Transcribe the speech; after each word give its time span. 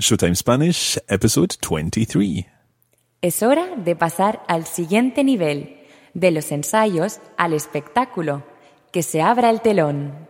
Showtime 0.00 0.34
Spanish, 0.36 0.96
episode 1.08 1.56
23. 1.68 2.46
Es 3.20 3.42
hora 3.42 3.74
de 3.76 3.96
pasar 3.96 4.44
al 4.46 4.64
siguiente 4.64 5.24
nivel, 5.24 5.76
de 6.14 6.30
los 6.30 6.52
ensayos 6.52 7.18
al 7.36 7.52
espectáculo. 7.52 8.44
Que 8.92 9.02
se 9.02 9.20
abra 9.20 9.50
el 9.50 9.60
telón. 9.60 10.28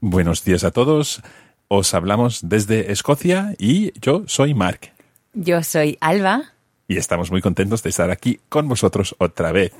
Buenos 0.00 0.44
días 0.44 0.62
a 0.62 0.70
todos. 0.70 1.22
Os 1.68 1.92
hablamos 1.94 2.48
desde 2.48 2.92
Escocia 2.92 3.54
y 3.58 3.98
yo 4.00 4.24
soy 4.26 4.54
Mark. 4.54 4.92
Yo 5.32 5.62
soy 5.62 5.98
Alba. 6.00 6.52
Y 6.88 6.96
estamos 6.96 7.30
muy 7.30 7.42
contentos 7.42 7.82
de 7.82 7.90
estar 7.90 8.10
aquí 8.10 8.40
con 8.48 8.66
vosotros 8.66 9.14
otra 9.18 9.52
vez. 9.52 9.74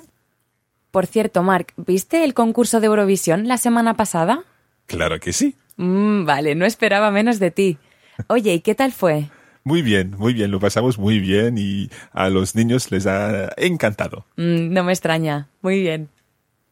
Por 0.90 1.06
cierto, 1.06 1.42
Mark, 1.42 1.72
¿viste 1.78 2.22
el 2.22 2.34
concurso 2.34 2.80
de 2.80 2.86
Eurovisión 2.86 3.48
la 3.48 3.56
semana 3.56 3.94
pasada? 3.94 4.44
Claro 4.86 5.18
que 5.18 5.32
sí. 5.32 5.56
Mm, 5.76 6.26
vale, 6.26 6.54
no 6.54 6.66
esperaba 6.66 7.10
menos 7.10 7.38
de 7.38 7.50
ti. 7.50 7.78
Oye, 8.26 8.52
¿y 8.52 8.60
qué 8.60 8.74
tal 8.74 8.92
fue? 8.92 9.30
Muy 9.64 9.80
bien, 9.80 10.14
muy 10.18 10.34
bien, 10.34 10.50
lo 10.50 10.60
pasamos 10.60 10.98
muy 10.98 11.18
bien 11.18 11.56
y 11.56 11.90
a 12.12 12.28
los 12.28 12.54
niños 12.54 12.90
les 12.90 13.06
ha 13.06 13.52
encantado. 13.56 14.26
Mm, 14.36 14.72
no 14.72 14.84
me 14.84 14.92
extraña. 14.92 15.48
Muy 15.62 15.80
bien. 15.80 16.10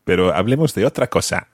Pero 0.04 0.34
hablemos 0.34 0.74
de 0.74 0.84
otra 0.86 1.08
cosa. 1.08 1.48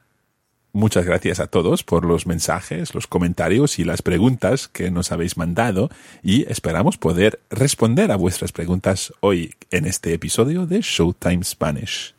Muchas 0.74 1.04
gracias 1.04 1.38
a 1.38 1.48
todos 1.48 1.82
por 1.82 2.06
los 2.06 2.26
mensajes, 2.26 2.94
los 2.94 3.06
comentarios 3.06 3.78
y 3.78 3.84
las 3.84 4.00
preguntas 4.00 4.68
que 4.68 4.90
nos 4.90 5.12
habéis 5.12 5.36
mandado 5.36 5.90
y 6.22 6.50
esperamos 6.50 6.96
poder 6.96 7.40
responder 7.50 8.10
a 8.10 8.16
vuestras 8.16 8.52
preguntas 8.52 9.12
hoy 9.20 9.54
en 9.70 9.84
este 9.84 10.14
episodio 10.14 10.64
de 10.64 10.80
Showtime 10.80 11.44
Spanish. 11.44 12.14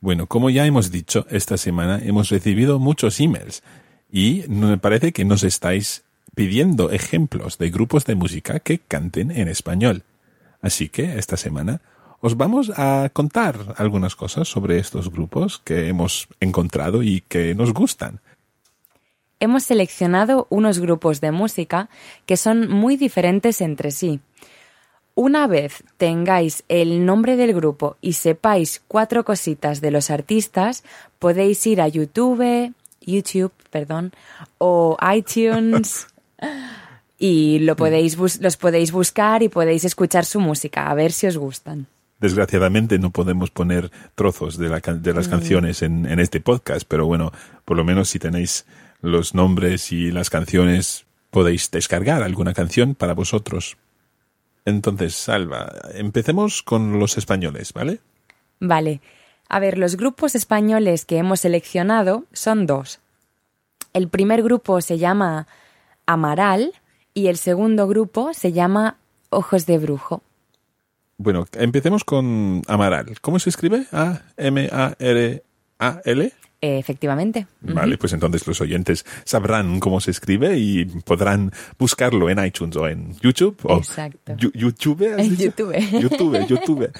Bueno, 0.00 0.26
como 0.26 0.50
ya 0.50 0.66
hemos 0.66 0.90
dicho, 0.90 1.26
esta 1.30 1.56
semana 1.56 2.00
hemos 2.02 2.30
recibido 2.30 2.80
muchos 2.80 3.20
emails 3.20 3.62
y 4.10 4.42
me 4.48 4.78
parece 4.78 5.12
que 5.12 5.24
nos 5.24 5.44
estáis 5.44 6.02
pidiendo 6.34 6.90
ejemplos 6.90 7.56
de 7.58 7.70
grupos 7.70 8.04
de 8.04 8.16
música 8.16 8.58
que 8.58 8.80
canten 8.80 9.30
en 9.30 9.46
español. 9.46 10.02
Así 10.62 10.88
que 10.88 11.18
esta 11.18 11.36
semana 11.36 11.80
os 12.20 12.36
vamos 12.36 12.70
a 12.76 13.08
contar 13.12 13.74
algunas 13.78 14.14
cosas 14.14 14.48
sobre 14.48 14.78
estos 14.78 15.10
grupos 15.10 15.58
que 15.64 15.88
hemos 15.88 16.28
encontrado 16.38 17.02
y 17.02 17.22
que 17.22 17.54
nos 17.54 17.72
gustan. 17.72 18.20
Hemos 19.40 19.62
seleccionado 19.62 20.46
unos 20.50 20.80
grupos 20.80 21.22
de 21.22 21.32
música 21.32 21.88
que 22.26 22.36
son 22.36 22.68
muy 22.68 22.98
diferentes 22.98 23.62
entre 23.62 23.90
sí. 23.90 24.20
Una 25.14 25.46
vez 25.46 25.82
tengáis 25.96 26.62
el 26.68 27.06
nombre 27.06 27.36
del 27.36 27.54
grupo 27.54 27.96
y 28.02 28.12
sepáis 28.12 28.82
cuatro 28.86 29.24
cositas 29.24 29.80
de 29.80 29.90
los 29.90 30.10
artistas, 30.10 30.84
podéis 31.18 31.66
ir 31.66 31.80
a 31.80 31.88
YouTube, 31.88 32.74
YouTube, 33.00 33.52
perdón, 33.70 34.12
o 34.58 34.98
iTunes 35.14 36.06
y 37.22 37.58
lo 37.60 37.76
podéis 37.76 38.16
los 38.40 38.56
podéis 38.56 38.90
buscar 38.90 39.42
y 39.42 39.50
podéis 39.50 39.84
escuchar 39.84 40.24
su 40.24 40.40
música, 40.40 40.90
a 40.90 40.94
ver 40.94 41.12
si 41.12 41.26
os 41.26 41.36
gustan. 41.36 41.86
Desgraciadamente 42.18 42.98
no 42.98 43.10
podemos 43.10 43.50
poner 43.50 43.90
trozos 44.14 44.56
de, 44.56 44.70
la, 44.70 44.80
de 44.80 45.14
las 45.14 45.28
canciones 45.28 45.82
en, 45.82 46.06
en 46.06 46.18
este 46.18 46.40
podcast, 46.40 46.86
pero 46.88 47.06
bueno, 47.06 47.30
por 47.64 47.76
lo 47.76 47.84
menos 47.84 48.08
si 48.08 48.18
tenéis 48.18 48.66
los 49.02 49.34
nombres 49.34 49.92
y 49.92 50.10
las 50.10 50.30
canciones, 50.30 51.04
podéis 51.30 51.70
descargar 51.70 52.22
alguna 52.22 52.54
canción 52.54 52.94
para 52.94 53.12
vosotros. 53.12 53.76
Entonces, 54.64 55.14
Salva, 55.14 55.72
empecemos 55.94 56.62
con 56.62 56.98
los 56.98 57.18
españoles, 57.18 57.72
¿vale? 57.74 58.00
Vale. 58.60 59.00
A 59.48 59.58
ver, 59.58 59.76
los 59.76 59.96
grupos 59.96 60.34
españoles 60.34 61.04
que 61.04 61.18
hemos 61.18 61.40
seleccionado 61.40 62.24
son 62.32 62.66
dos. 62.66 63.00
El 63.92 64.08
primer 64.08 64.42
grupo 64.42 64.80
se 64.80 64.98
llama 64.98 65.48
Amaral 66.06 66.72
y 67.20 67.28
el 67.28 67.36
segundo 67.36 67.86
grupo 67.86 68.32
se 68.32 68.52
llama 68.52 68.96
Ojos 69.28 69.66
de 69.66 69.76
Brujo. 69.76 70.22
Bueno, 71.18 71.46
empecemos 71.52 72.02
con 72.02 72.62
Amaral. 72.66 73.20
¿Cómo 73.20 73.38
se 73.38 73.50
escribe? 73.50 73.84
A-M-A-R-A-L. 73.92 75.42
Efectivamente. 76.62 77.46
Vale, 77.60 77.98
pues 77.98 78.14
entonces 78.14 78.46
los 78.46 78.58
oyentes 78.62 79.04
sabrán 79.24 79.80
cómo 79.80 80.00
se 80.00 80.12
escribe 80.12 80.56
y 80.56 80.86
podrán 80.86 81.52
buscarlo 81.78 82.30
en 82.30 82.42
iTunes 82.42 82.76
o 82.76 82.88
en 82.88 83.14
YouTube. 83.20 83.58
O 83.64 83.76
Exacto. 83.76 84.34
YouTube, 84.38 85.14
¿has 85.18 85.28
dicho? 85.28 85.44
YouTube. 85.44 85.74
YouTube, 86.00 86.46
YouTube. 86.46 86.90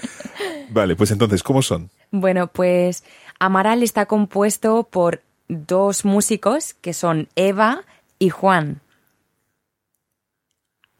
Vale, 0.70 0.96
pues 0.96 1.10
entonces, 1.12 1.42
¿cómo 1.42 1.62
son? 1.62 1.88
Bueno, 2.10 2.48
pues 2.48 3.04
Amaral 3.38 3.82
está 3.82 4.04
compuesto 4.04 4.86
por 4.90 5.22
dos 5.48 6.04
músicos 6.04 6.74
que 6.74 6.92
son 6.92 7.28
Eva 7.36 7.84
y 8.18 8.28
Juan. 8.28 8.82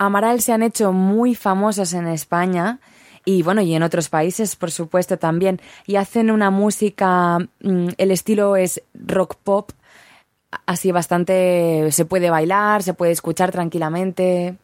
Amaral 0.01 0.41
se 0.41 0.55
han 0.55 0.63
hecho 0.63 0.93
muy 0.93 1.35
famosos 1.35 1.93
en 1.93 2.07
España 2.07 2.81
y 3.27 3.43
bueno, 3.43 3.61
y 3.61 3.75
en 3.75 3.83
otros 3.83 4.09
países, 4.09 4.57
por 4.57 4.71
supuesto, 4.71 5.19
también. 5.19 5.61
Y 5.87 5.97
hacen 5.97 6.31
una 6.31 6.51
música, 6.51 7.39
mm, 7.63 7.89
el 7.99 8.11
estilo 8.11 8.57
es 8.57 8.83
rock 8.95 9.37
pop, 9.45 9.73
así 10.65 10.91
bastante, 10.91 11.93
se 11.93 12.07
puede 12.07 12.31
bailar, 12.31 12.83
se 12.83 12.95
puede 12.95 13.13
escuchar 13.13 13.53
tranquilamente. 13.53 14.57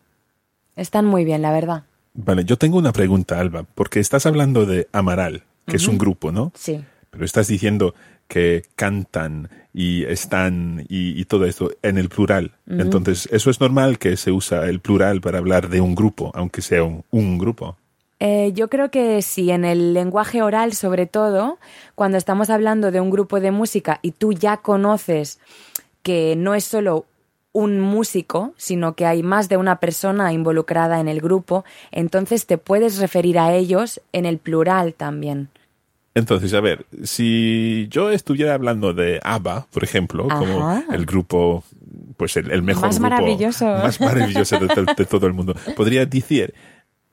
Están 0.75 1.05
muy 1.05 1.27
bien, 1.27 1.43
la 1.43 1.53
verdad. 1.53 1.85
Vale, 2.15 2.47
yo 2.47 2.57
tengo 2.57 2.79
una 2.79 2.93
pregunta, 2.93 3.39
Alba, 3.39 3.67
porque 3.75 4.01
estás 4.01 4.25
hablando 4.25 4.65
de 4.65 4.89
Amaral, 4.93 5.43
que 5.67 5.77
es 5.77 5.87
un 5.87 5.99
grupo, 5.99 6.33
¿no? 6.33 6.51
Sí. 6.55 6.83
Pero 7.11 7.27
estás 7.27 7.49
diciendo 7.49 7.95
que 8.29 8.63
cantan 8.75 9.49
y 9.73 10.05
están 10.05 10.85
y, 10.89 11.21
y 11.21 11.25
todo 11.27 11.45
esto 11.45 11.71
en 11.83 11.99
el 11.99 12.09
plural. 12.09 12.53
Entonces, 12.67 13.29
¿eso 13.31 13.51
es 13.51 13.61
normal 13.61 13.99
que 13.99 14.17
se 14.17 14.33
usa 14.33 14.69
el 14.69 14.81
plural 14.81 15.21
para 15.21 15.39
hablar 15.39 15.69
de 15.69 15.81
un 15.81 15.95
grupo, 15.95 16.33
aunque 16.35 16.63
sea 16.63 16.83
un, 16.83 17.05
un 17.11 17.39
grupo? 17.39 17.77
Eh, 18.19 18.53
yo 18.55 18.69
creo 18.69 18.91
que 18.91 19.21
sí, 19.21 19.51
en 19.51 19.65
el 19.65 19.93
lenguaje 19.93 20.43
oral 20.43 20.73
sobre 20.73 21.07
todo, 21.07 21.59
cuando 21.95 22.17
estamos 22.17 22.49
hablando 22.49 22.91
de 22.91 23.01
un 23.01 23.11
grupo 23.11 23.41
de 23.41 23.51
música 23.51 23.99
y 24.01 24.13
tú 24.13 24.33
ya 24.33 24.57
conoces 24.57 25.39
que 26.03 26.35
no 26.37 26.55
es 26.55 26.65
solo 26.65 27.05
un 27.53 27.81
músico, 27.81 28.55
sino 28.57 28.95
que 28.95 29.07
hay 29.07 29.23
más 29.23 29.49
de 29.49 29.57
una 29.57 29.81
persona 29.81 30.33
involucrada 30.33 31.01
en 31.01 31.09
el 31.09 31.21
grupo, 31.21 31.65
entonces 31.91 32.47
te 32.47 32.59
puedes 32.59 32.99
referir 32.99 33.39
a 33.39 33.55
ellos 33.55 34.01
en 34.13 34.25
el 34.25 34.39
plural 34.39 34.95
también. 34.95 35.49
Entonces, 36.17 36.55
a 36.55 36.63
ver, 36.63 36.87
si 37.03 37.89
yo 37.91 38.11
estuviera 38.11 38.55
hablando 38.55 38.95
de 38.95 39.21
ABBA, 39.23 39.67
por 39.71 39.85
ejemplo, 39.85 40.27
como 40.29 40.83
el 40.91 41.05
grupo, 41.05 41.63
pues 42.17 42.39
el, 42.39 42.51
el 42.53 42.63
mejor 42.63 42.87
Más 42.87 42.99
grupo 42.99 43.11
maravilloso. 43.11 43.67
más 43.67 44.01
maravilloso 44.01 44.59
de 44.59 45.05
todo 45.05 45.27
el 45.27 45.35
mundo, 45.35 45.55
podría 45.77 46.07
decir, 46.07 46.55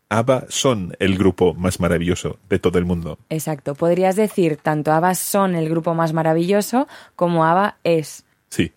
ABBA 0.08 0.46
son 0.48 0.96
el 1.00 1.18
grupo 1.18 1.54
más 1.54 1.82
maravilloso 1.82 2.40
de 2.48 2.60
todo 2.60 2.80
el 2.80 2.86
mundo. 2.86 3.20
Exacto. 3.30 3.76
Podrías 3.76 4.16
decir, 4.16 4.56
tanto 4.56 4.94
ABBA 4.94 5.16
son 5.16 5.56
el 5.56 5.68
grupo 5.68 5.94
más 5.94 6.14
maravilloso 6.14 6.88
como 7.18 7.44
ABBA 7.44 7.80
es. 7.84 8.24
Sí. 8.48 8.72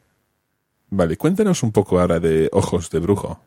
Vale, 0.90 1.16
cuéntanos 1.16 1.62
un 1.62 1.70
poco 1.70 2.00
ahora 2.00 2.18
de 2.18 2.48
Ojos 2.50 2.90
de 2.90 2.98
Brujo. 2.98 3.38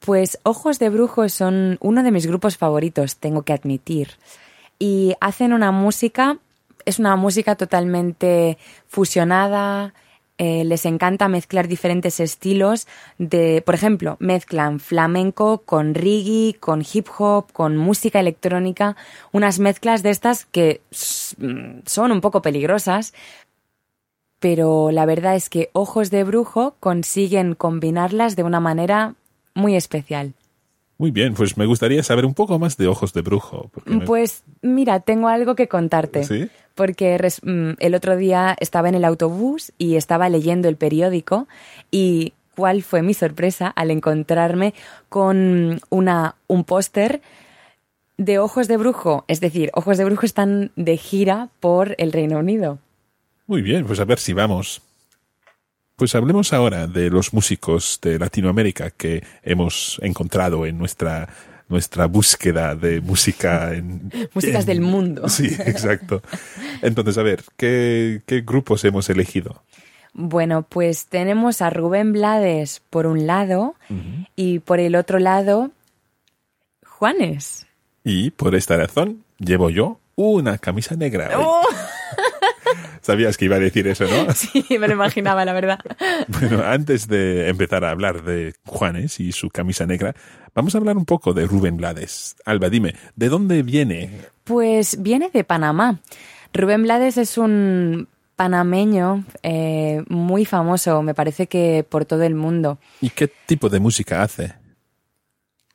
Pues 0.00 0.38
Ojos 0.42 0.78
de 0.78 0.90
Brujo 0.90 1.30
son 1.30 1.78
uno 1.80 2.02
de 2.02 2.10
mis 2.10 2.26
grupos 2.26 2.58
favoritos, 2.58 3.16
tengo 3.16 3.40
que 3.40 3.54
admitir. 3.54 4.08
Y 4.84 5.14
hacen 5.18 5.54
una 5.54 5.72
música, 5.72 6.36
es 6.84 6.98
una 6.98 7.16
música 7.16 7.56
totalmente 7.56 8.58
fusionada, 8.86 9.94
eh, 10.36 10.62
les 10.66 10.84
encanta 10.84 11.26
mezclar 11.26 11.68
diferentes 11.68 12.20
estilos 12.20 12.86
de, 13.16 13.62
por 13.64 13.74
ejemplo, 13.74 14.18
mezclan 14.20 14.80
flamenco 14.80 15.62
con 15.64 15.94
reggae, 15.94 16.58
con 16.60 16.82
hip 16.82 17.06
hop, 17.16 17.50
con 17.54 17.78
música 17.78 18.20
electrónica, 18.20 18.94
unas 19.32 19.58
mezclas 19.58 20.02
de 20.02 20.10
estas 20.10 20.44
que 20.44 20.82
mm, 21.38 21.86
son 21.86 22.12
un 22.12 22.20
poco 22.20 22.42
peligrosas, 22.42 23.14
pero 24.38 24.90
la 24.90 25.06
verdad 25.06 25.34
es 25.34 25.48
que 25.48 25.70
Ojos 25.72 26.10
de 26.10 26.24
Brujo 26.24 26.76
consiguen 26.78 27.54
combinarlas 27.54 28.36
de 28.36 28.42
una 28.42 28.60
manera 28.60 29.14
muy 29.54 29.76
especial. 29.76 30.34
Muy 30.98 31.10
bien, 31.10 31.34
pues 31.34 31.56
me 31.56 31.66
gustaría 31.66 32.02
saber 32.02 32.24
un 32.24 32.34
poco 32.34 32.58
más 32.58 32.76
de 32.76 32.86
Ojos 32.86 33.12
de 33.12 33.22
Brujo. 33.22 33.70
me- 33.84 34.04
Pues 34.06 34.44
mira, 34.62 35.00
tengo 35.00 35.28
algo 35.28 35.54
que 35.56 35.66
contarte. 35.68 36.24
¿Sí? 36.24 36.48
Porque 36.74 37.18
res- 37.18 37.40
mm, 37.42 37.72
el 37.80 37.94
otro 37.94 38.16
día 38.16 38.56
estaba 38.60 38.88
en 38.88 38.94
el 38.94 39.04
autobús 39.04 39.72
y 39.78 39.96
estaba 39.96 40.28
leyendo 40.28 40.68
el 40.68 40.76
periódico 40.76 41.48
y 41.90 42.32
cuál 42.56 42.82
fue 42.84 43.02
mi 43.02 43.14
sorpresa 43.14 43.66
al 43.68 43.90
encontrarme 43.90 44.74
con 45.08 45.80
una, 45.90 46.36
un 46.46 46.62
póster 46.64 47.20
de 48.16 48.38
Ojos 48.38 48.68
de 48.68 48.76
Brujo. 48.76 49.24
Es 49.26 49.40
decir, 49.40 49.70
Ojos 49.74 49.98
de 49.98 50.04
Brujo 50.04 50.24
están 50.26 50.70
de 50.76 50.96
gira 50.96 51.48
por 51.58 51.96
el 51.98 52.12
Reino 52.12 52.38
Unido. 52.38 52.78
Muy 53.48 53.60
bien, 53.62 53.84
pues 53.84 53.98
a 53.98 54.04
ver 54.04 54.18
si 54.20 54.32
vamos. 54.32 54.80
Pues 55.96 56.14
hablemos 56.14 56.52
ahora 56.52 56.86
de 56.86 57.08
los 57.10 57.32
músicos 57.32 57.98
de 58.02 58.18
Latinoamérica 58.18 58.90
que 58.90 59.22
hemos 59.42 59.98
encontrado 60.02 60.66
en 60.66 60.78
nuestra 60.78 61.28
nuestra 61.66 62.04
búsqueda 62.06 62.74
de 62.76 63.00
música 63.00 63.72
en 63.74 64.10
Músicas 64.34 64.60
en- 64.62 64.66
del 64.66 64.80
mundo. 64.82 65.28
Sí, 65.30 65.46
exacto. 65.46 66.20
Entonces, 66.82 67.16
a 67.16 67.22
ver, 67.22 67.42
¿qué, 67.56 68.20
qué 68.26 68.42
grupos 68.42 68.84
hemos 68.84 69.08
elegido? 69.08 69.62
Bueno, 70.12 70.62
pues 70.68 71.06
tenemos 71.06 71.62
a 71.62 71.70
Rubén 71.70 72.12
Blades 72.12 72.82
por 72.90 73.06
un 73.06 73.26
lado 73.26 73.74
y 74.36 74.58
por 74.58 74.78
el 74.78 74.94
otro 74.94 75.18
lado 75.18 75.70
Juanes. 76.86 77.66
Y 78.04 78.30
por 78.30 78.54
esta 78.54 78.76
razón 78.76 79.24
llevo 79.38 79.70
yo 79.70 79.98
una 80.16 80.58
camisa 80.58 80.94
negra. 80.96 81.38
hoy. 81.38 81.64
Sabías 83.04 83.36
que 83.36 83.44
iba 83.44 83.56
a 83.56 83.60
decir 83.60 83.86
eso, 83.86 84.04
¿no? 84.04 84.32
Sí, 84.34 84.64
me 84.78 84.88
lo 84.88 84.94
imaginaba, 84.94 85.44
la 85.44 85.52
verdad. 85.52 85.78
Bueno, 86.28 86.64
antes 86.64 87.06
de 87.06 87.50
empezar 87.50 87.84
a 87.84 87.90
hablar 87.90 88.24
de 88.24 88.54
Juanes 88.64 89.20
y 89.20 89.32
su 89.32 89.50
camisa 89.50 89.84
negra, 89.84 90.14
vamos 90.54 90.74
a 90.74 90.78
hablar 90.78 90.96
un 90.96 91.04
poco 91.04 91.34
de 91.34 91.46
Rubén 91.46 91.76
Blades. 91.76 92.34
Alba, 92.46 92.70
dime, 92.70 92.94
¿de 93.14 93.28
dónde 93.28 93.62
viene? 93.62 94.10
Pues 94.44 95.02
viene 95.02 95.28
de 95.30 95.44
Panamá. 95.44 96.00
Rubén 96.54 96.84
Blades 96.84 97.18
es 97.18 97.36
un 97.36 98.08
panameño 98.36 99.24
eh, 99.42 100.02
muy 100.08 100.46
famoso, 100.46 101.02
me 101.02 101.12
parece 101.12 101.46
que 101.46 101.84
por 101.86 102.06
todo 102.06 102.22
el 102.22 102.34
mundo. 102.34 102.78
¿Y 103.02 103.10
qué 103.10 103.28
tipo 103.28 103.68
de 103.68 103.80
música 103.80 104.22
hace? 104.22 104.54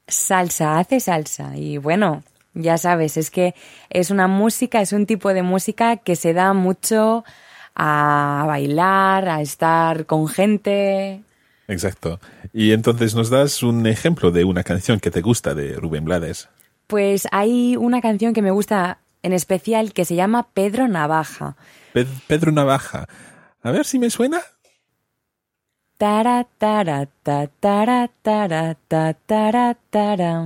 Salsa, 0.08 0.80
hace 0.80 1.00
salsa. 1.00 1.56
Y 1.56 1.78
bueno, 1.78 2.24
ya 2.54 2.78
sabes, 2.78 3.18
es 3.18 3.30
que 3.32 3.54
es 3.90 4.10
una 4.12 4.28
música, 4.28 4.82
es 4.82 4.92
un 4.94 5.06
tipo 5.06 5.34
de 5.34 5.44
música 5.44 5.98
que 5.98 6.16
se 6.16 6.34
da 6.34 6.54
mucho 6.54 7.24
a 7.76 8.44
bailar, 8.48 9.30
a 9.30 9.42
estar 9.42 10.06
con 10.06 10.28
gente. 10.28 11.22
Exacto. 11.68 12.20
Y 12.54 12.72
entonces 12.72 13.16
nos 13.16 13.30
das 13.30 13.62
un 13.64 13.86
ejemplo 13.88 14.32
de 14.32 14.44
una 14.44 14.64
canción 14.64 15.00
que 15.00 15.12
te 15.12 15.22
gusta 15.22 15.54
de 15.54 15.76
Rubén 15.76 16.04
Blades. 16.06 16.50
Pues 16.88 17.28
hay 17.32 17.76
una 17.78 18.02
canción 18.02 18.34
que 18.34 18.42
me 18.42 18.52
gusta 18.52 18.98
en 19.22 19.34
especial 19.34 19.94
que 19.94 20.06
se 20.06 20.16
llama 20.16 20.48
Pedro 20.54 20.88
Navaja. 20.88 21.56
Pe- 21.94 22.08
Pedro 22.28 22.52
Navaja. 22.52 23.08
A 23.62 23.72
ver 23.72 23.86
si 23.86 24.00
me 24.00 24.10
suena. 24.10 24.42
Tara, 25.98 26.48
tara, 26.58 27.08
ta, 27.24 27.48
tara, 27.60 28.10
tara, 28.22 28.76
ta, 28.88 29.14
tara, 29.14 29.78
tara. 29.90 30.46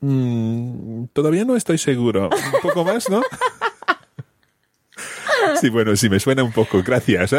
Mm, 0.00 1.04
todavía 1.12 1.44
no 1.44 1.56
estoy 1.56 1.78
seguro. 1.78 2.28
Un 2.30 2.60
poco 2.62 2.84
más, 2.84 3.08
¿no? 3.10 3.22
Sí, 5.60 5.70
bueno, 5.70 5.96
sí 5.96 6.08
me 6.08 6.20
suena 6.20 6.42
un 6.44 6.52
poco. 6.52 6.82
Gracias. 6.84 7.32
¿eh? 7.32 7.38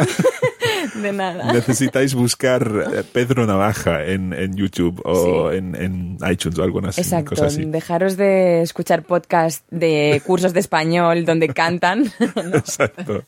De 0.95 1.13
nada. 1.13 1.53
Necesitáis 1.53 2.13
buscar 2.15 2.63
eh, 2.93 3.03
Pedro 3.13 3.45
Navaja 3.45 4.03
en, 4.05 4.33
en 4.33 4.55
YouTube 4.55 5.01
o 5.05 5.51
en, 5.51 5.75
en 5.75 6.17
iTunes 6.29 6.57
o 6.59 6.63
alguna 6.63 6.89
así, 6.89 7.01
Exacto, 7.01 7.29
cosa 7.31 7.45
así. 7.45 7.63
dejaros 7.65 8.17
de 8.17 8.61
escuchar 8.61 9.03
podcast 9.03 9.65
de 9.69 10.21
cursos 10.25 10.53
de 10.53 10.59
español 10.59 11.25
donde 11.25 11.49
cantan. 11.49 12.11
Exacto. 12.53 13.23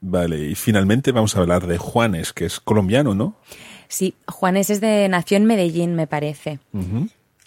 Vale, 0.00 0.38
y 0.38 0.54
finalmente 0.54 1.12
vamos 1.12 1.36
a 1.36 1.40
hablar 1.40 1.66
de 1.66 1.76
Juanes, 1.78 2.32
que 2.32 2.46
es 2.46 2.58
colombiano, 2.60 3.14
¿no? 3.14 3.36
Sí, 3.88 4.14
Juanes 4.26 4.70
es 4.70 4.80
de 4.80 5.08
nació 5.08 5.36
en 5.36 5.44
Medellín, 5.44 5.94
me 5.94 6.06
parece. 6.06 6.58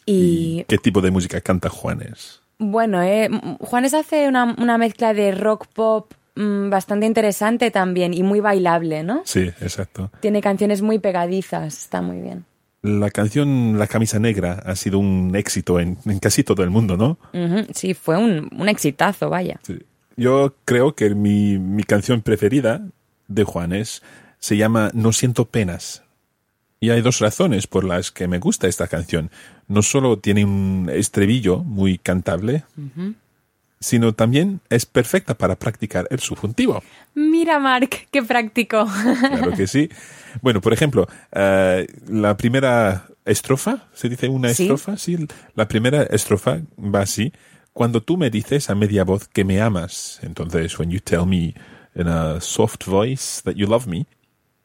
Y 0.05 0.63
¿Qué 0.67 0.77
tipo 0.77 1.01
de 1.01 1.11
música 1.11 1.41
canta 1.41 1.69
Juanes? 1.69 2.39
bueno, 2.63 3.01
eh, 3.01 3.27
Juanes 3.59 3.93
hace 3.95 4.27
una, 4.27 4.55
una 4.57 4.77
mezcla 4.77 5.13
de 5.15 5.31
rock 5.31 5.65
pop 5.73 6.11
mm, 6.35 6.69
bastante 6.69 7.07
interesante 7.07 7.71
también 7.71 8.13
y 8.13 8.21
muy 8.21 8.39
bailable, 8.39 9.01
¿no? 9.03 9.23
Sí, 9.25 9.49
exacto. 9.61 10.11
Tiene 10.19 10.41
canciones 10.41 10.81
muy 10.83 10.99
pegadizas, 10.99 11.75
está 11.75 12.01
muy 12.03 12.19
bien. 12.21 12.45
La 12.83 13.09
canción 13.11 13.77
La 13.79 13.87
camisa 13.87 14.19
negra 14.19 14.61
ha 14.65 14.75
sido 14.75 14.99
un 14.99 15.35
éxito 15.35 15.79
en, 15.79 15.97
en 16.05 16.19
casi 16.19 16.43
todo 16.43 16.63
el 16.63 16.69
mundo, 16.69 16.97
¿no? 16.97 17.17
Sí, 17.73 17.93
fue 17.93 18.17
un, 18.17 18.49
un 18.55 18.69
exitazo, 18.69 19.29
vaya. 19.29 19.59
Sí. 19.63 19.79
Yo 20.17 20.53
creo 20.65 20.93
que 20.93 21.15
mi, 21.15 21.57
mi 21.57 21.83
canción 21.83 22.21
preferida 22.21 22.81
de 23.27 23.43
Juanes 23.43 24.03
se 24.39 24.57
llama 24.57 24.91
No 24.93 25.13
siento 25.13 25.45
penas. 25.45 26.03
Y 26.79 26.89
hay 26.89 27.01
dos 27.01 27.19
razones 27.19 27.67
por 27.67 27.83
las 27.83 28.11
que 28.11 28.27
me 28.27 28.39
gusta 28.39 28.67
esta 28.67 28.87
canción. 28.87 29.29
No 29.71 29.81
solo 29.81 30.19
tiene 30.19 30.43
un 30.43 30.89
estribillo 30.93 31.59
muy 31.59 31.97
cantable, 31.97 32.63
sino 33.79 34.13
también 34.13 34.59
es 34.69 34.85
perfecta 34.85 35.33
para 35.35 35.55
practicar 35.55 36.07
el 36.11 36.19
subjuntivo. 36.19 36.83
Mira, 37.15 37.57
Mark, 37.57 37.89
qué 38.11 38.21
práctico. 38.21 38.85
Claro 39.19 39.53
que 39.53 39.67
sí. 39.67 39.89
Bueno, 40.41 40.59
por 40.59 40.73
ejemplo, 40.73 41.07
eh, 41.31 41.87
la 42.09 42.35
primera 42.35 43.07
estrofa, 43.25 43.87
¿se 43.93 44.09
dice 44.09 44.27
una 44.27 44.53
Sí. 44.53 44.63
estrofa? 44.63 44.97
Sí, 44.97 45.17
la 45.55 45.67
primera 45.69 46.03
estrofa 46.03 46.59
va 46.77 47.01
así. 47.01 47.31
Cuando 47.73 48.01
tú 48.03 48.17
me 48.17 48.29
dices 48.29 48.69
a 48.69 48.75
media 48.75 49.05
voz 49.05 49.29
que 49.29 49.45
me 49.45 49.61
amas, 49.61 50.19
entonces, 50.21 50.77
when 50.77 50.91
you 50.91 50.99
tell 50.99 51.25
me 51.25 51.55
in 51.95 52.07
a 52.07 52.41
soft 52.41 52.85
voice 52.87 53.41
that 53.43 53.53
you 53.55 53.67
love 53.67 53.87
me, 53.87 54.05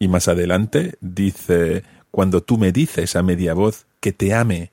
y 0.01 0.09
más 0.09 0.27
adelante 0.27 0.97
dice, 1.01 1.85
cuando 2.11 2.43
tú 2.43 2.59
me 2.59 2.73
dices 2.73 3.15
a 3.15 3.23
media 3.23 3.55
voz 3.55 3.87
que 4.01 4.13
te 4.13 4.35
ame, 4.35 4.73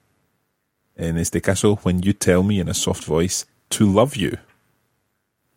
en 0.96 1.18
este 1.18 1.42
caso, 1.42 1.80
when 1.84 2.02
you 2.02 2.14
tell 2.14 2.44
me 2.44 2.60
in 2.60 2.70
a 2.70 2.74
soft 2.74 3.06
voice 3.06 3.46
to 3.70 3.86
love 3.86 4.14
you. 4.16 4.32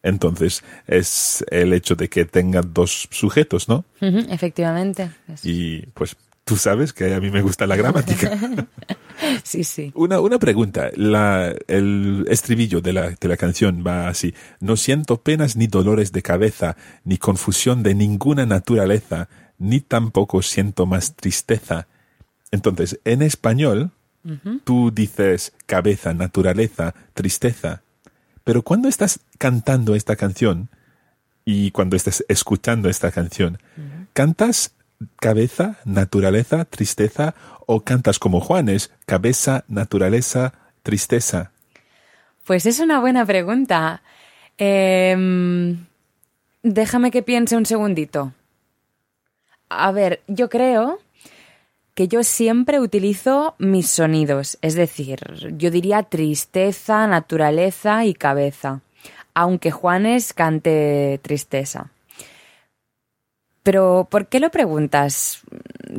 Entonces, 0.03 0.63
es 0.87 1.45
el 1.51 1.73
hecho 1.73 1.97
de 1.97 2.09
que 2.09 2.25
tenga 2.25 2.63
dos 2.63 3.09
sujetos, 3.11 3.69
¿no? 3.69 3.85
Ujú, 4.01 4.19
Efectivamente. 4.31 5.11
Y 5.43 5.87
pues 5.87 6.17
tú 6.45 6.57
sabes 6.57 6.93
que 6.93 7.13
a 7.13 7.21
mí 7.21 7.31
me 7.31 7.43
gusta 7.43 7.67
la 7.67 7.77
gramática. 7.77 8.31
Sí, 9.45 9.65
sí. 9.65 9.93
Una, 9.95 10.21
una 10.21 10.39
pregunta. 10.39 10.91
La, 10.95 11.55
el 11.69 12.27
estribillo 12.29 12.83
de 12.83 12.93
la, 12.93 13.11
de 13.11 13.29
la 13.29 13.39
canción 13.39 13.83
va 13.85 14.09
así. 14.09 14.35
No 14.61 14.77
siento 14.77 15.23
penas 15.23 15.57
ni 15.57 15.67
dolores 15.69 16.13
de 16.13 16.21
cabeza, 16.21 16.77
ni 17.03 17.17
confusión 17.17 17.83
de 17.83 17.95
ninguna 17.95 18.45
naturaleza, 18.45 19.31
ni 19.59 19.81
tampoco 19.81 20.43
siento 20.43 20.85
más 20.85 21.17
tristeza. 21.17 21.87
Entonces, 22.51 23.01
en 23.07 23.23
español, 23.23 23.91
tú 24.65 24.91
dices 24.91 25.53
cabeza, 25.67 26.15
naturaleza, 26.15 26.95
tristeza. 27.15 27.83
Pero 28.45 28.63
cuando 28.63 28.89
estás 28.89 29.21
cantando 29.39 29.95
esta 29.95 30.17
canción 30.17 30.69
y 31.45 31.71
cuando 31.71 31.97
estás 31.97 32.25
escuchando 32.29 32.89
esta 32.89 33.11
canción, 33.11 33.59
¿cantas 34.13 34.73
cabeza, 35.17 35.79
naturaleza, 35.85 36.65
tristeza 36.65 37.35
o 37.67 37.81
cantas 37.81 38.19
como 38.19 38.41
Juanes, 38.41 38.91
cabeza, 39.05 39.65
naturaleza, 39.69 40.53
tristeza? 40.83 41.51
Pues 42.45 42.67
es 42.67 42.79
una 42.81 43.01
buena 43.01 43.27
pregunta. 43.27 44.03
Em, 44.59 45.87
déjame 46.63 47.11
que 47.11 47.23
piense 47.23 47.57
un 47.57 47.67
segundito. 47.67 48.33
A 49.69 49.91
ver, 49.91 50.23
yo 50.29 50.49
creo 50.49 51.01
que 51.97 52.09
yo 52.09 52.23
siempre 52.25 52.79
utilizo 52.79 53.55
mis 53.59 53.89
sonidos, 53.89 54.59
es 54.61 54.75
decir, 54.75 55.19
yo 55.57 55.71
diría 55.71 56.03
tristeza, 56.03 57.07
naturaleza 57.07 58.05
y 58.05 58.13
cabeza, 58.13 58.83
aunque 59.33 59.71
Juanes 59.71 60.35
cante 60.35 61.19
tristeza. 61.23 61.91
Pero, 63.63 64.07
¿por 64.11 64.27
qué 64.27 64.41
lo 64.41 64.51
preguntas? 64.51 65.41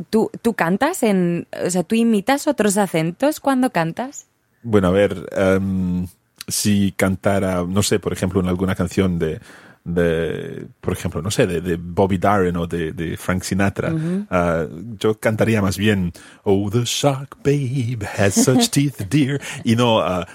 ¿Tú, 0.08 0.30
tú 0.40 0.54
cantas 0.54 1.02
en, 1.02 1.48
o 1.66 1.68
sea, 1.68 1.82
tú 1.82 1.96
imitas 1.96 2.46
otros 2.46 2.76
acentos 2.76 3.40
cuando 3.40 3.70
cantas? 3.70 4.28
Bueno, 4.62 4.88
a 4.88 4.92
ver, 4.92 5.28
em, 5.32 6.06
si 6.46 6.92
cantara, 6.92 7.64
no 7.64 7.82
sé, 7.82 7.98
por 7.98 8.12
ejemplo, 8.12 8.40
en 8.40 8.46
alguna 8.46 8.76
canción 8.76 9.18
de, 9.18 9.40
de 9.88 10.66
por 10.80 10.92
ejemplo, 10.92 11.22
no 11.22 11.30
sé, 11.30 11.46
de, 11.46 11.60
de 11.60 11.76
Bobby 11.76 12.18
Darin 12.18 12.56
o 12.56 12.66
de, 12.66 12.92
de 12.92 13.16
Frank 13.16 13.42
Sinatra, 13.42 13.92
ah, 14.30 14.66
yo 14.98 15.18
cantaría 15.18 15.62
más 15.62 15.78
bien, 15.78 16.12
Oh, 16.44 16.70
the 16.70 16.82
shark 16.84 17.38
babe 17.42 18.06
has 18.18 18.34
such 18.34 18.70
teeth 18.70 19.08
dear, 19.08 19.40
y 19.64 19.76
no, 19.76 20.00
ah, 20.00 20.26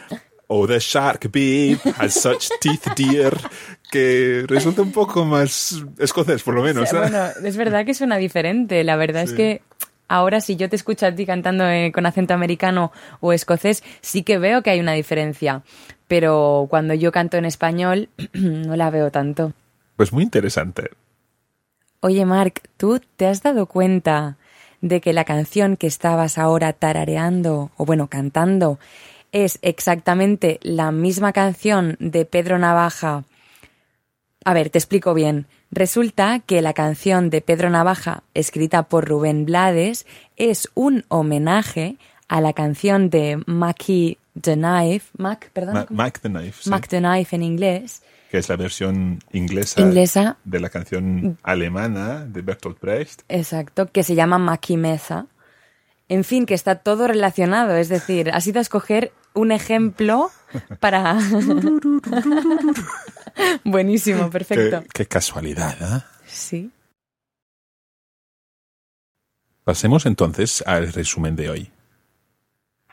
Oh, 0.48 0.68
the 0.68 0.80
shark 0.80 1.32
babe 1.32 1.80
has 1.98 2.14
such 2.14 2.50
teeth 2.60 2.94
dear, 2.96 3.36
que 3.92 4.44
resulta 4.48 4.82
un 4.82 4.92
poco 4.92 5.26
más 5.26 5.84
escocés, 5.98 6.44
por 6.44 6.54
lo 6.54 6.62
menos. 6.62 6.84
O 6.84 6.86
sea, 6.86 7.00
¿eh? 7.00 7.10
bueno, 7.10 7.48
es 7.48 7.58
verdad 7.58 7.86
que 7.86 7.94
suena 7.94 8.18
diferente. 8.18 8.84
La 8.84 8.96
verdad 8.96 9.24
es 9.24 9.34
que 9.34 9.62
ahora 10.14 10.42
si 10.42 10.56
yo 10.56 10.70
te 10.70 10.76
escucho 10.76 11.08
a 11.08 11.16
ti 11.16 11.26
cantando 11.26 11.68
eh, 11.68 11.92
con 11.92 12.06
acento 12.06 12.34
americano 12.34 12.92
o 13.20 13.34
escocés, 13.34 13.84
sí 14.02 14.22
que 14.22 14.38
veo 14.38 14.62
que 14.62 14.70
hay 14.70 14.80
una 14.80 14.94
diferencia. 14.94 15.64
Pero 16.08 16.68
cuando 16.70 16.94
yo 16.94 17.12
canto 17.12 17.38
en 17.38 17.46
español, 17.46 18.10
no 18.34 18.76
la 18.76 18.92
veo 18.92 19.12
tanto. 19.12 19.54
Pues 19.96 20.14
muy 20.14 20.24
interesante. 20.24 20.92
Oye, 22.00 22.26
Mark, 22.26 22.62
¿tú 22.78 23.02
te 23.16 23.26
has 23.26 23.42
dado 23.42 23.66
cuenta 23.66 24.38
de 24.82 25.02
que 25.02 25.14
la 25.14 25.24
canción 25.24 25.78
que 25.78 25.88
estabas 25.88 26.38
ahora 26.38 26.74
tarareando, 26.74 27.72
o 27.78 27.86
bueno, 27.86 28.08
cantando, 28.08 28.78
es 29.32 29.58
exactamente 29.62 30.60
la 30.62 30.92
misma 30.92 31.34
canción 31.34 31.96
de 32.00 32.26
Pedro 32.26 32.60
Navaja 32.60 33.24
a 34.46 34.54
ver, 34.54 34.70
te 34.70 34.78
explico 34.78 35.14
bien. 35.14 35.48
Resulta 35.76 36.38
que 36.40 36.62
la 36.62 36.74
canción 36.74 37.32
de 37.32 37.42
Pedro 37.42 37.70
Navaja, 37.72 38.22
escrita 38.36 38.84
por 38.84 39.08
Rubén 39.10 39.44
Blades, 39.46 40.06
es 40.38 40.70
un 40.76 41.04
homenaje 41.08 41.98
a 42.28 42.42
la 42.42 42.54
canción 42.54 43.10
de 43.10 43.42
Mackie 43.48 44.20
the 44.40 44.54
Knife, 44.54 45.08
Mac, 45.18 45.50
perdón, 45.52 45.74
Ma- 45.74 45.88
Mac 45.90 46.20
the 46.22 46.30
Knife. 46.30 46.62
sí, 46.64 46.70
Mac 46.70 46.88
the 46.88 47.00
Knife 47.00 47.36
en 47.36 47.42
inglés, 47.44 48.04
que 48.30 48.38
es 48.38 48.50
la 48.50 48.56
versión 48.56 49.20
inglesa, 49.32 49.82
Inglesa. 49.82 50.38
de 50.44 50.60
la 50.60 50.70
canción 50.70 51.38
alemana 51.44 52.24
de 52.26 52.42
Bertolt 52.44 52.80
Brecht. 52.80 53.22
exacto, 53.28 53.88
que 53.92 54.04
se 54.04 54.14
llama 54.16 54.38
Mackie 54.38 54.78
Meza. 54.78 55.26
En 56.08 56.24
fin, 56.24 56.46
que 56.46 56.54
está 56.54 56.76
todo 56.76 57.08
relacionado, 57.08 57.76
es 57.78 57.90
decir, 57.90 58.30
has 58.32 58.46
ido 58.46 58.60
a 58.60 58.62
escoger 58.62 59.12
un 59.34 59.52
ejemplo 59.52 60.30
para... 60.80 61.18
Buenísimo, 63.64 64.30
perfecto. 64.30 64.82
Qué, 64.82 64.88
qué 64.94 65.06
casualidad, 65.06 65.76
¿eh? 65.82 66.02
Sí. 66.28 66.72
Pasemos 69.64 70.06
entonces 70.06 70.64
al 70.68 70.92
resumen 70.92 71.36
de 71.36 71.50
hoy. 71.50 71.72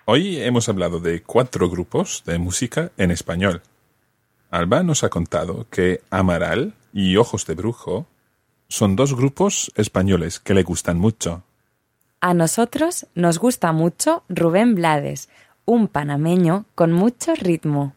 Hoy 0.05 0.41
hemos 0.41 0.69
hablado 0.69 1.01
de 1.01 1.23
cuatro 1.23 1.69
grupos 1.69 2.23
de 2.27 2.39
música 2.39 2.93
en 2.97 3.11
español. 3.11 3.63
Alba 4.51 4.83
nos 4.83 5.05
ha 5.05 5.09
contado 5.09 5.67
que 5.71 6.03
Amaral 6.11 6.75
y 6.93 7.17
Ojos 7.17 7.47
de 7.47 7.55
Brujo 7.55 8.07
son 8.69 8.97
dos 8.97 9.15
grupos 9.15 9.71
españoles 9.77 10.41
que 10.41 10.55
le 10.55 10.63
gustan 10.63 10.99
mucho. 10.99 11.45
A 12.21 12.35
nosotros 12.35 13.07
nos 13.15 13.39
gusta 13.39 13.73
mucho 13.73 14.25
Rubén 14.29 14.75
Blades, 14.75 15.29
un 15.65 15.89
panameño 15.89 16.67
con 16.75 16.93
mucho 16.93 17.35
ritmo. 17.35 17.95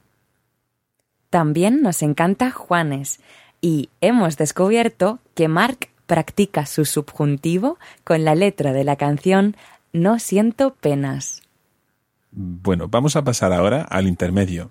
También 1.34 1.82
nos 1.82 2.04
encanta 2.04 2.52
Juanes 2.52 3.20
y 3.60 3.90
hemos 4.02 4.38
descubierto 4.38 5.18
que 5.34 5.48
Mark 5.48 5.90
practica 6.06 6.68
su 6.68 6.86
subjuntivo 6.86 7.80
con 8.04 8.24
la 8.24 8.36
letra 8.36 8.72
de 8.72 8.84
la 8.84 8.98
canción 8.98 9.58
No 9.94 10.20
siento 10.20 10.76
penas. 10.76 11.42
Bueno, 12.30 12.88
vamos 12.88 13.16
a 13.16 13.24
pasar 13.24 13.52
ahora 13.52 13.82
al 13.82 14.08
intermedio. 14.08 14.70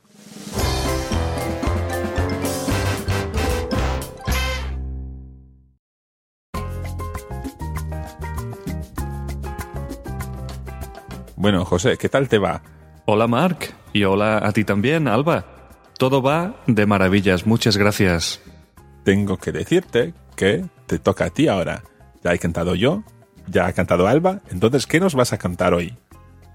Bueno, 11.34 11.64
José, 11.64 11.98
¿qué 11.98 12.08
tal 12.08 12.28
te 12.28 12.38
va? 12.38 12.62
Hola 13.04 13.26
Marc 13.26 13.74
y 13.92 14.04
hola 14.04 14.38
a 14.46 14.52
ti 14.52 14.62
también, 14.62 15.08
Alba. 15.08 15.51
Todo 16.02 16.20
va 16.20 16.56
de 16.66 16.84
maravillas, 16.84 17.46
muchas 17.46 17.76
gracias. 17.76 18.40
Tengo 19.04 19.36
que 19.36 19.52
decirte 19.52 20.14
que 20.34 20.64
te 20.86 20.98
toca 20.98 21.26
a 21.26 21.30
ti 21.30 21.46
ahora. 21.46 21.84
Ya 22.24 22.34
he 22.34 22.40
cantado 22.40 22.74
yo, 22.74 23.04
ya 23.46 23.66
ha 23.66 23.72
cantado 23.72 24.08
Alba, 24.08 24.40
entonces, 24.50 24.88
¿qué 24.88 24.98
nos 24.98 25.14
vas 25.14 25.32
a 25.32 25.38
cantar 25.38 25.74
hoy? 25.74 25.96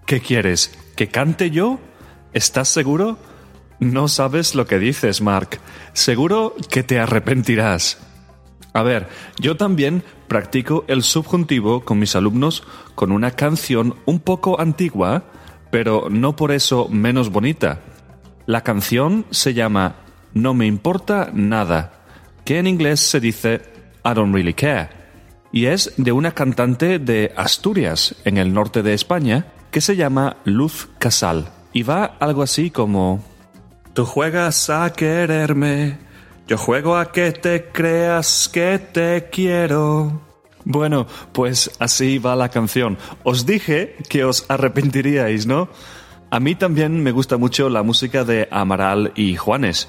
¿Qué 0.05 0.19
quieres? 0.19 0.77
¿Que 0.97 1.07
cante 1.07 1.49
yo? 1.49 1.79
¿Estás 2.33 2.67
seguro? 2.67 3.17
No 3.79 4.09
sabes 4.09 4.53
lo 4.53 4.67
que 4.67 4.79
dices, 4.79 5.21
Marc. 5.21 5.61
Seguro 5.93 6.53
que 6.69 6.83
te 6.83 6.99
arrepentirás. 6.99 7.99
A 8.73 8.83
ver, 8.83 9.07
yo 9.39 9.55
también 9.55 10.03
practico 10.27 10.83
el 10.89 11.03
subjuntivo 11.03 11.85
con 11.85 11.99
mis 11.99 12.17
alumnos 12.17 12.63
con 12.95 13.13
una 13.13 13.31
canción 13.31 13.95
un 14.05 14.19
poco 14.19 14.59
antigua, 14.59 15.23
pero 15.71 16.09
no 16.09 16.35
por 16.35 16.51
eso 16.51 16.89
menos 16.89 17.29
bonita. 17.29 17.79
La 18.47 18.63
canción 18.63 19.25
se 19.29 19.53
llama 19.53 19.97
No 20.33 20.53
me 20.53 20.67
importa 20.67 21.31
nada, 21.33 22.05
que 22.45 22.59
en 22.59 22.67
inglés 22.67 23.01
se 23.01 23.19
dice 23.19 23.61
I 24.05 24.13
don't 24.13 24.33
really 24.33 24.53
care, 24.53 24.87
y 25.51 25.65
es 25.65 25.93
de 25.97 26.13
una 26.13 26.31
cantante 26.31 26.97
de 26.97 27.33
Asturias, 27.35 28.15
en 28.23 28.37
el 28.37 28.53
norte 28.53 28.83
de 28.83 28.93
España, 28.93 29.47
que 29.69 29.81
se 29.81 29.97
llama 29.97 30.37
Luz 30.45 30.87
Casal, 30.97 31.49
y 31.73 31.83
va 31.83 32.15
algo 32.21 32.41
así 32.41 32.71
como 32.71 33.21
Tú 33.93 34.05
juegas 34.05 34.69
a 34.69 34.93
quererme, 34.93 35.97
yo 36.47 36.57
juego 36.57 36.95
a 36.95 37.11
que 37.11 37.33
te 37.33 37.65
creas 37.65 38.47
que 38.47 38.79
te 38.79 39.27
quiero. 39.29 40.21
Bueno, 40.63 41.05
pues 41.33 41.69
así 41.79 42.17
va 42.17 42.37
la 42.37 42.47
canción. 42.47 42.97
Os 43.23 43.45
dije 43.45 43.97
que 44.07 44.23
os 44.23 44.45
arrepentiríais, 44.49 45.45
¿no? 45.47 45.67
A 46.29 46.39
mí 46.41 46.55
también 46.55 47.03
me 47.03 47.11
gusta 47.11 47.37
mucho 47.37 47.69
la 47.69 47.83
música 47.83 48.25
de 48.25 48.49
Amaral 48.51 49.13
y 49.15 49.35
Juanes. 49.35 49.87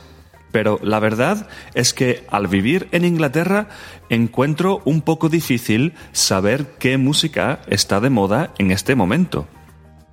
Pero 0.52 0.78
la 0.82 1.00
verdad 1.00 1.48
es 1.74 1.92
que 1.92 2.24
al 2.30 2.46
vivir 2.46 2.88
en 2.92 3.04
Inglaterra 3.04 3.68
encuentro 4.08 4.80
un 4.84 5.02
poco 5.02 5.28
difícil 5.28 5.94
saber 6.12 6.76
qué 6.78 6.96
música 6.96 7.60
está 7.68 8.00
de 8.00 8.10
moda 8.10 8.54
en 8.58 8.70
este 8.70 8.94
momento. 8.94 9.46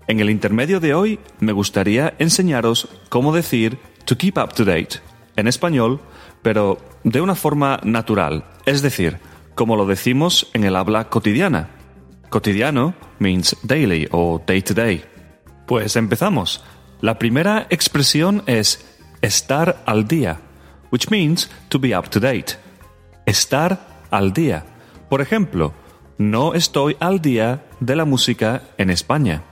En 0.07 0.19
el 0.19 0.29
intermedio 0.29 0.79
de 0.79 0.93
hoy 0.93 1.19
me 1.39 1.51
gustaría 1.51 2.15
enseñaros 2.19 2.89
cómo 3.09 3.33
decir 3.33 3.77
to 4.05 4.17
keep 4.17 4.37
up 4.37 4.53
to 4.53 4.65
date 4.65 4.99
en 5.35 5.47
español, 5.47 6.01
pero 6.41 6.79
de 7.03 7.21
una 7.21 7.35
forma 7.35 7.79
natural, 7.83 8.45
es 8.65 8.81
decir, 8.81 9.17
como 9.55 9.75
lo 9.75 9.85
decimos 9.85 10.49
en 10.53 10.63
el 10.63 10.75
habla 10.75 11.09
cotidiana. 11.09 11.69
Cotidiano 12.29 12.93
means 13.19 13.55
daily 13.63 14.07
o 14.11 14.41
day 14.45 14.61
to 14.61 14.73
day. 14.73 15.14
Pues 15.65 15.95
empezamos. 15.95 16.63
La 17.01 17.17
primera 17.17 17.67
expresión 17.69 18.43
es 18.45 18.85
estar 19.21 19.81
al 19.85 20.07
día, 20.07 20.39
which 20.91 21.09
means 21.09 21.49
to 21.69 21.79
be 21.79 21.97
up 21.97 22.09
to 22.09 22.19
date. 22.19 22.53
Estar 23.25 23.79
al 24.11 24.33
día. 24.33 24.65
Por 25.09 25.21
ejemplo, 25.21 25.73
no 26.17 26.53
estoy 26.53 26.95
al 26.99 27.21
día 27.21 27.65
de 27.79 27.95
la 27.95 28.05
música 28.05 28.61
en 28.77 28.89
España. 28.89 29.43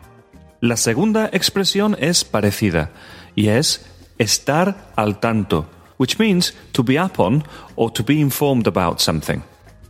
La 0.62 0.78
segunda 0.78 1.30
expresión 1.34 1.98
es 2.00 2.24
parecida 2.24 2.92
y 3.36 3.50
es 3.50 3.86
estar 4.18 4.92
al 4.96 5.20
tanto, 5.20 5.68
which 5.98 6.18
means 6.20 6.54
to 6.72 6.84
be 6.84 7.02
up 7.02 7.20
on 7.20 7.44
or 7.76 7.92
to 7.92 8.04
be 8.04 8.14
informed 8.14 8.68
about 8.68 9.00
something. 9.00 9.42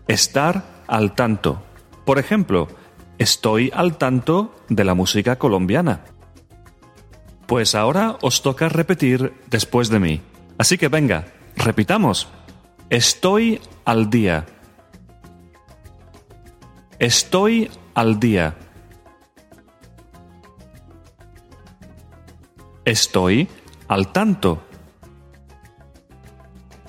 Estar 0.08 0.64
al 0.88 1.14
tanto. 1.14 1.62
Por 2.06 2.18
ejemplo, 2.18 2.68
estoy 3.24 3.72
al 3.74 3.98
tanto 3.98 4.54
de 4.70 4.84
la 4.84 4.94
música 4.94 5.38
colombiana. 5.38 6.02
Pues 7.48 7.74
ahora 7.74 8.18
os 8.22 8.42
toca 8.42 8.70
repetir 8.70 9.34
después 9.50 9.90
de 9.90 10.00
mí. 10.00 10.22
Así 10.58 10.78
que 10.78 10.90
venga, 10.90 11.26
repitamos. 11.56 12.28
Estoy 12.90 13.62
al 13.86 14.10
día. 14.10 14.46
Estoy 17.00 17.72
al 17.96 18.20
día. 18.20 18.56
Estoy 22.86 23.48
al 23.88 24.12
tanto. 24.12 24.64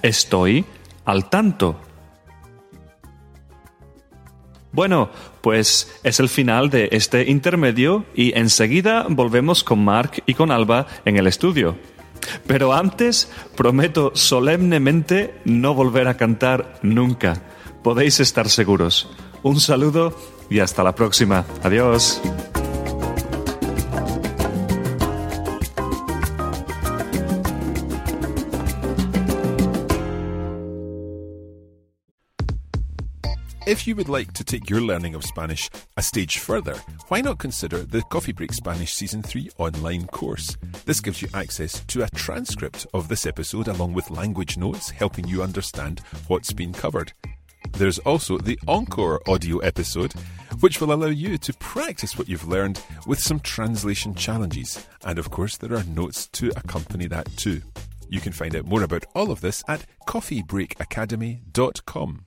Estoy 0.03 0.65
al 1.05 1.31
tanto. 1.31 1.81
Bueno, 4.75 5.09
pues 5.41 6.01
es 6.03 6.19
el 6.19 6.29
final 6.29 6.69
de 6.69 6.89
este 6.91 7.31
intermedio 7.31 8.05
y 8.13 8.37
enseguida 8.37 9.07
volvemos 9.09 9.63
con 9.63 9.85
Mark 9.85 10.25
y 10.27 10.35
con 10.35 10.51
Alba 10.51 10.89
en 11.05 11.17
el 11.17 11.29
estudio. 11.29 11.77
Pero 12.49 12.73
antes 12.73 13.31
prometo 13.57 14.11
solemnemente 14.15 15.41
no 15.45 15.75
volver 15.75 16.09
a 16.09 16.17
cantar 16.17 16.81
nunca. 16.83 17.41
Podéis 17.85 18.19
estar 18.19 18.49
seguros. 18.49 19.09
Un 19.45 19.61
saludo 19.61 20.19
y 20.51 20.59
hasta 20.59 20.83
la 20.83 20.97
próxima. 20.97 21.45
Adiós. 21.63 22.21
If 33.75 33.87
you 33.89 33.97
would 33.97 34.09
like 34.09 34.33
to 34.35 34.45
take 34.45 34.71
your 34.71 34.81
learning 34.81 35.17
of 35.17 35.25
Spanish 35.25 35.69
a 35.97 36.03
stage 36.03 36.39
further, 36.39 36.77
why 37.09 37.21
not 37.21 37.41
consider 37.41 37.79
the 37.79 38.03
Coffee 38.03 38.31
Break 38.31 38.53
Spanish 38.53 38.95
Season 38.95 39.21
3 39.21 39.51
online 39.59 40.07
course? 40.07 40.57
This 40.85 41.01
gives 41.01 41.21
you 41.21 41.27
access 41.35 41.85
to 41.87 42.05
a 42.05 42.11
transcript 42.11 42.87
of 42.95 43.09
this 43.09 43.27
episode 43.27 43.67
along 43.67 43.93
with 43.93 44.13
language 44.13 44.57
notes 44.57 44.91
helping 44.91 45.27
you 45.27 45.43
understand 45.43 46.03
what's 46.29 46.53
been 46.53 46.73
covered. 46.73 47.13
There's 47.73 47.99
also 47.99 48.39
the 48.39 48.57
Encore 48.69 49.21
audio 49.29 49.59
episode, 49.59 50.13
which 50.61 50.81
will 50.81 50.93
allow 50.93 51.09
you 51.09 51.37
to 51.39 51.53
practice 51.55 52.17
what 52.17 52.29
you've 52.29 52.47
learned 52.47 52.81
with 53.09 53.19
some 53.19 53.41
translation 53.41 54.15
challenges. 54.15 54.87
And 55.05 55.19
of 55.19 55.33
course, 55.33 55.57
there 55.57 55.75
are 55.75 55.83
notes 55.83 56.29
to 56.29 56.51
accompany 56.51 57.09
that 57.09 57.37
too. 57.37 57.61
You 58.09 58.21
can 58.21 58.33
find 58.33 58.55
out 58.55 58.67
more 58.67 58.85
about 58.85 59.05
all 59.17 59.33
of 59.33 59.41
this 59.41 59.65
at 59.67 59.85
coffeebreakacademy.com. 60.07 62.27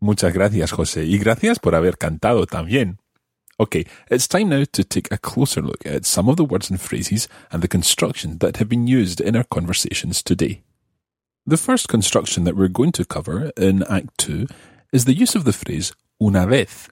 Muchas 0.00 0.32
gracias, 0.32 0.72
José, 0.72 1.04
y 1.04 1.18
gracias 1.18 1.58
por 1.58 1.74
haber 1.74 1.98
cantado 1.98 2.46
también. 2.46 2.98
Okay, 3.58 3.84
it's 4.10 4.26
time 4.26 4.48
now 4.48 4.64
to 4.72 4.82
take 4.82 5.12
a 5.12 5.18
closer 5.18 5.60
look 5.60 5.84
at 5.84 6.06
some 6.06 6.30
of 6.30 6.36
the 6.36 6.44
words 6.44 6.70
and 6.70 6.80
phrases 6.80 7.28
and 7.52 7.62
the 7.62 7.68
constructions 7.68 8.38
that 8.38 8.56
have 8.56 8.70
been 8.70 8.86
used 8.86 9.20
in 9.20 9.36
our 9.36 9.44
conversations 9.44 10.22
today. 10.22 10.62
The 11.46 11.58
first 11.58 11.86
construction 11.88 12.44
that 12.44 12.56
we're 12.56 12.68
going 12.68 12.92
to 12.92 13.04
cover 13.04 13.52
in 13.58 13.82
Act 13.82 14.16
2 14.16 14.46
is 14.94 15.04
the 15.04 15.12
use 15.12 15.34
of 15.34 15.44
the 15.44 15.52
phrase 15.52 15.92
una 16.22 16.46
vez. 16.46 16.88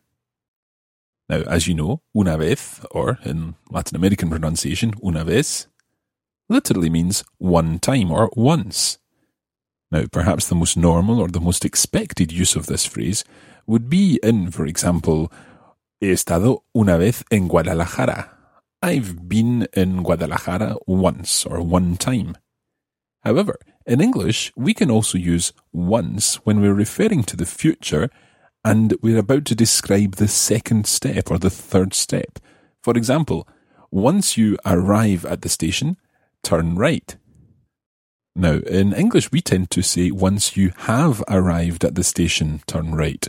Now, 1.31 1.43
as 1.49 1.67
you 1.67 1.75
know, 1.75 2.03
una 2.15 2.37
vez, 2.37 2.81
or 2.91 3.19
in 3.25 3.55
Latin 3.71 3.97
American 3.97 4.29
pronunciation, 4.29 4.93
una 5.03 5.25
vez, 5.25 5.69
literally 6.51 6.91
means 6.91 7.25
one 7.39 7.79
time 7.79 8.11
or 8.11 8.31
once. 8.37 8.99
Now, 9.91 10.05
perhaps 10.11 10.49
the 10.49 10.55
most 10.55 10.77
normal 10.77 11.19
or 11.21 11.29
the 11.29 11.41
most 11.41 11.65
expected 11.65 12.31
use 12.31 12.57
of 12.57 12.67
this 12.67 12.85
phrase 12.85 13.25
would 13.67 13.89
be 13.89 14.19
in, 14.23 14.51
for 14.51 14.67
example, 14.67 15.33
He 16.01 16.13
estado 16.13 16.63
una 16.77 16.97
vez 16.97 17.25
en 17.31 17.49
Guadalajara. 17.49 18.37
I've 18.81 19.29
been 19.29 19.67
in 19.73 20.05
Guadalajara 20.05 20.77
once 20.87 21.45
or 21.45 21.61
one 21.61 21.97
time. 21.97 22.37
However, 23.25 23.59
in 23.85 24.01
English, 24.01 24.53
we 24.55 24.75
can 24.75 24.91
also 24.91 25.19
use 25.19 25.53
once 25.73 26.37
when 26.45 26.61
we're 26.61 26.75
referring 26.75 27.25
to 27.25 27.37
the 27.37 27.47
future 27.47 28.11
and 28.65 28.95
we're 29.03 29.19
about 29.19 29.45
to 29.47 29.57
describe 29.57 30.17
the 30.17 30.29
second 30.29 30.87
step 30.87 31.31
or 31.31 31.39
the 31.39 31.51
third 31.51 31.95
step. 31.95 32.39
For 32.81 32.97
example, 32.97 33.49
once 33.91 34.37
you 34.37 34.57
arrive 34.65 35.25
at 35.25 35.43
the 35.43 35.49
station, 35.49 35.97
turn 36.45 36.77
right. 36.77 37.17
Now, 38.39 38.61
in 38.69 38.93
English, 38.93 39.33
we 39.33 39.41
tend 39.41 39.69
to 39.73 39.83
say 39.83 40.13
once 40.13 40.57
you 40.57 40.71
have 40.87 41.25
arrived 41.27 41.85
at 41.85 41.97
the 41.97 42.05
station, 42.05 42.63
turn 42.69 42.95
right. 42.95 43.27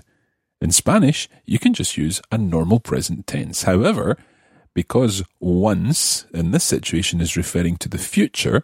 In 0.62 0.72
Spanish, 0.72 1.28
you 1.46 1.58
can 1.58 1.74
just 1.74 1.98
use 1.98 2.22
a 2.32 2.38
normal 2.38 2.80
present 2.80 3.26
tense. 3.26 3.64
However, 3.64 4.20
because 4.76 5.24
once 5.40 6.28
in 6.32 6.52
this 6.52 6.64
situation 6.64 7.22
is 7.22 7.36
referring 7.36 7.78
to 7.78 7.90
the 7.90 7.98
future, 7.98 8.64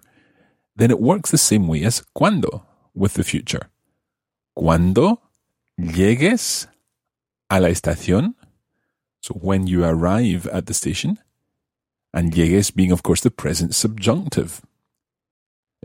then 0.75 0.91
it 0.91 0.99
works 0.99 1.31
the 1.31 1.39
same 1.39 1.67
way 1.67 1.83
as 1.83 2.03
cuando 2.13 2.63
with 2.93 3.15
the 3.15 3.23
future. 3.23 3.71
Cuando 4.53 5.21
llegues 5.79 6.67
a 7.49 7.59
la 7.59 7.69
estación, 7.69 8.35
so 9.19 9.33
when 9.33 9.65
you 9.65 9.83
arrive 9.83 10.45
at 10.53 10.67
the 10.67 10.75
station, 10.75 11.17
and 12.13 12.35
llegues 12.35 12.69
being, 12.69 12.91
of 12.91 13.01
course, 13.01 13.21
the 13.21 13.31
present 13.31 13.73
subjunctive. 13.73 14.61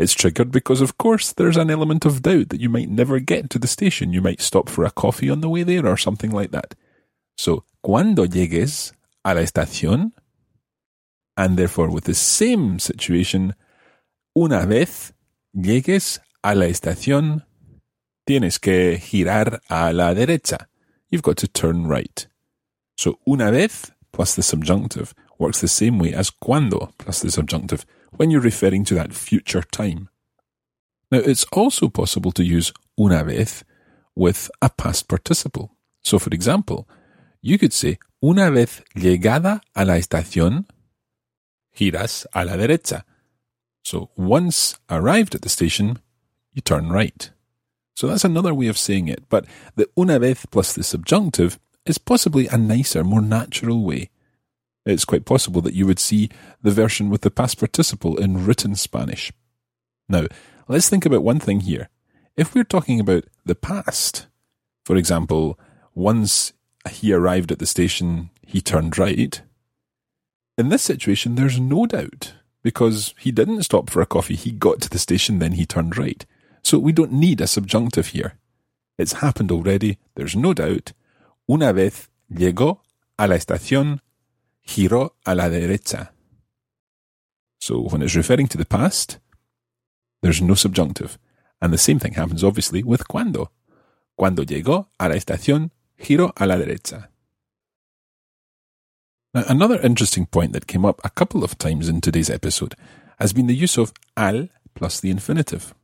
It's 0.00 0.14
triggered 0.14 0.50
because, 0.50 0.80
of 0.80 0.96
course, 0.96 1.30
there's 1.30 1.58
an 1.58 1.68
element 1.68 2.06
of 2.06 2.22
doubt 2.22 2.48
that 2.48 2.60
you 2.60 2.70
might 2.70 2.88
never 2.88 3.20
get 3.20 3.50
to 3.50 3.58
the 3.58 3.66
station. 3.66 4.14
You 4.14 4.22
might 4.22 4.40
stop 4.40 4.70
for 4.70 4.86
a 4.86 4.90
coffee 4.90 5.28
on 5.28 5.42
the 5.42 5.50
way 5.50 5.62
there 5.62 5.86
or 5.86 5.98
something 5.98 6.30
like 6.30 6.52
that. 6.52 6.74
So, 7.36 7.64
cuando 7.82 8.24
llegues 8.24 8.94
a 9.26 9.34
la 9.34 9.42
estación, 9.42 10.12
and 11.36 11.58
therefore 11.58 11.90
with 11.90 12.04
the 12.04 12.14
same 12.14 12.78
situation, 12.78 13.54
una 14.34 14.64
vez 14.64 15.12
llegues 15.54 16.18
a 16.42 16.54
la 16.54 16.64
estación, 16.64 17.44
tienes 18.26 18.58
que 18.58 18.98
girar 18.98 19.60
a 19.68 19.92
la 19.92 20.14
derecha. 20.14 20.66
You've 21.10 21.20
got 21.20 21.36
to 21.36 21.46
turn 21.46 21.86
right. 21.86 22.26
So, 22.96 23.18
una 23.28 23.52
vez 23.52 23.92
plus 24.12 24.34
the 24.34 24.42
subjunctive 24.42 25.12
works 25.38 25.60
the 25.60 25.68
same 25.68 25.98
way 25.98 26.14
as 26.14 26.30
cuando 26.30 26.90
plus 26.96 27.20
the 27.20 27.30
subjunctive 27.30 27.84
when 28.16 28.30
you're 28.30 28.40
referring 28.40 28.84
to 28.84 28.94
that 28.94 29.12
future 29.12 29.62
time. 29.62 30.08
Now, 31.10 31.18
it's 31.18 31.44
also 31.52 31.88
possible 31.88 32.32
to 32.32 32.44
use 32.44 32.72
una 32.98 33.24
vez 33.24 33.64
with 34.14 34.50
a 34.62 34.70
past 34.70 35.08
participle. 35.08 35.76
So, 36.02 36.18
for 36.18 36.30
example, 36.30 36.88
you 37.42 37.58
could 37.58 37.72
say, 37.72 37.98
una 38.22 38.50
vez 38.50 38.82
llegada 38.94 39.60
a 39.74 39.84
la 39.84 39.94
estación, 39.94 40.66
giras 41.76 42.26
a 42.34 42.44
la 42.44 42.56
derecha. 42.56 43.04
So, 43.82 44.10
once 44.16 44.78
arrived 44.88 45.34
at 45.34 45.42
the 45.42 45.48
station, 45.48 45.98
you 46.52 46.62
turn 46.62 46.90
right. 46.90 47.30
So 47.94 48.06
that's 48.06 48.24
another 48.24 48.54
way 48.54 48.68
of 48.68 48.78
saying 48.78 49.08
it, 49.08 49.28
but 49.28 49.44
the 49.76 49.88
una 49.98 50.18
vez 50.18 50.46
plus 50.50 50.72
the 50.72 50.82
subjunctive 50.82 51.58
is 51.84 51.98
possibly 51.98 52.46
a 52.46 52.56
nicer, 52.56 53.04
more 53.04 53.20
natural 53.20 53.84
way 53.84 54.08
it's 54.86 55.04
quite 55.04 55.24
possible 55.24 55.60
that 55.62 55.74
you 55.74 55.86
would 55.86 55.98
see 55.98 56.30
the 56.62 56.70
version 56.70 57.10
with 57.10 57.22
the 57.22 57.30
past 57.30 57.58
participle 57.58 58.16
in 58.16 58.46
written 58.46 58.74
Spanish. 58.74 59.32
Now, 60.08 60.26
let's 60.68 60.88
think 60.88 61.04
about 61.04 61.22
one 61.22 61.40
thing 61.40 61.60
here. 61.60 61.88
If 62.36 62.54
we're 62.54 62.64
talking 62.64 63.00
about 63.00 63.24
the 63.44 63.54
past, 63.54 64.26
for 64.84 64.96
example, 64.96 65.58
once 65.94 66.52
he 66.90 67.12
arrived 67.12 67.52
at 67.52 67.58
the 67.58 67.66
station, 67.66 68.30
he 68.46 68.60
turned 68.60 68.96
right. 68.98 69.42
In 70.56 70.68
this 70.68 70.82
situation, 70.82 71.34
there's 71.34 71.60
no 71.60 71.86
doubt 71.86 72.34
because 72.62 73.14
he 73.18 73.30
didn't 73.30 73.62
stop 73.62 73.90
for 73.90 74.00
a 74.00 74.06
coffee. 74.06 74.36
He 74.36 74.50
got 74.50 74.80
to 74.82 74.90
the 74.90 74.98
station, 74.98 75.38
then 75.38 75.52
he 75.52 75.66
turned 75.66 75.96
right. 75.96 76.24
So 76.62 76.78
we 76.78 76.92
don't 76.92 77.12
need 77.12 77.40
a 77.40 77.46
subjunctive 77.46 78.08
here. 78.08 78.34
It's 78.98 79.14
happened 79.14 79.50
already, 79.50 79.98
there's 80.14 80.36
no 80.36 80.52
doubt. 80.52 80.92
Una 81.48 81.72
vez 81.72 82.08
llegó 82.30 82.80
a 83.18 83.26
la 83.26 83.36
estación, 83.36 84.00
giró 84.74 85.16
a 85.24 85.35
la 85.35 85.48
derecha. 85.48 86.12
So 87.59 87.80
when 87.80 88.02
it's 88.02 88.14
referring 88.14 88.48
to 88.48 88.59
the 88.59 88.64
past, 88.64 89.18
there's 90.22 90.40
no 90.40 90.54
subjunctive. 90.54 91.18
And 91.61 91.72
the 91.72 91.78
same 91.78 91.98
thing 91.98 92.14
happens 92.14 92.42
obviously 92.42 92.83
with 92.83 93.06
cuando. 93.06 93.50
Cuando 94.16 94.42
llegó 94.42 94.88
a 94.98 95.09
la 95.09 95.16
estación, 95.16 95.72
giró 95.98 96.33
a 96.37 96.46
la 96.46 96.56
derecha. 96.56 97.11
Now, 99.33 99.44
another 99.48 99.80
interesting 99.80 100.26
point 100.26 100.52
that 100.52 100.66
came 100.66 100.85
up 100.85 101.00
a 101.04 101.11
couple 101.11 101.44
of 101.44 101.56
times 101.56 101.88
in 101.88 102.00
today's 102.00 102.30
episode 102.30 102.74
has 103.18 103.33
been 103.33 103.46
the 103.46 103.54
use 103.54 103.78
of 103.78 103.92
al 104.16 104.48
plus 104.74 105.00
the 105.00 105.11
infinitive. 105.11 105.74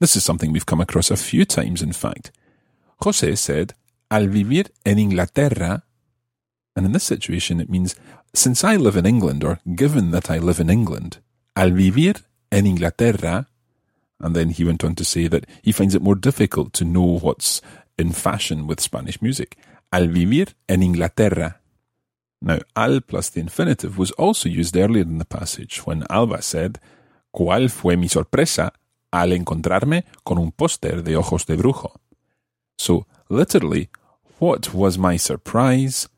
This 0.00 0.16
is 0.16 0.24
something 0.24 0.52
we've 0.52 0.66
come 0.66 0.80
across 0.80 1.10
a 1.10 1.16
few 1.16 1.44
times, 1.44 1.80
in 1.80 1.92
fact. 1.92 2.32
Jose 3.02 3.36
said, 3.36 3.74
Al 4.10 4.28
vivir 4.28 4.72
en 4.84 4.98
Inglaterra, 4.98 5.84
and 6.74 6.86
in 6.86 6.92
this 6.92 7.04
situation 7.04 7.60
it 7.60 7.70
means, 7.70 7.94
since 8.34 8.64
I 8.64 8.76
live 8.76 8.96
in 8.96 9.06
England, 9.06 9.44
or 9.44 9.60
given 9.74 10.10
that 10.10 10.30
I 10.30 10.38
live 10.38 10.60
in 10.60 10.70
England, 10.70 11.18
al 11.54 11.70
vivir 11.70 12.22
en 12.50 12.66
Inglaterra, 12.66 13.46
and 14.20 14.36
then 14.36 14.50
he 14.50 14.64
went 14.64 14.84
on 14.84 14.94
to 14.94 15.04
say 15.04 15.26
that 15.28 15.46
he 15.62 15.72
finds 15.72 15.94
it 15.94 16.02
more 16.02 16.14
difficult 16.14 16.72
to 16.74 16.84
know 16.84 17.18
what's 17.18 17.60
in 17.98 18.12
fashion 18.12 18.66
with 18.66 18.80
Spanish 18.80 19.20
music. 19.20 19.56
Al 19.92 20.08
vivir 20.08 20.54
en 20.68 20.82
Inglaterra. 20.82 21.60
Now, 22.40 22.58
al 22.74 23.00
plus 23.00 23.30
the 23.30 23.40
infinitive 23.40 23.98
was 23.98 24.10
also 24.12 24.48
used 24.48 24.76
earlier 24.76 25.02
in 25.02 25.18
the 25.18 25.24
passage 25.24 25.86
when 25.86 26.04
Alba 26.08 26.42
said, 26.42 26.80
¿Cuál 27.34 27.70
fue 27.70 27.96
mi 27.96 28.08
sorpresa 28.08 28.72
al 29.12 29.32
encontrarme 29.32 30.04
con 30.24 30.38
un 30.38 30.52
póster 30.52 31.02
de 31.02 31.16
ojos 31.16 31.46
de 31.46 31.56
brujo? 31.56 32.00
So, 32.78 33.06
literally, 33.28 33.90
what 34.38 34.74
was 34.74 34.98
my 34.98 35.16
surprise 35.16 36.08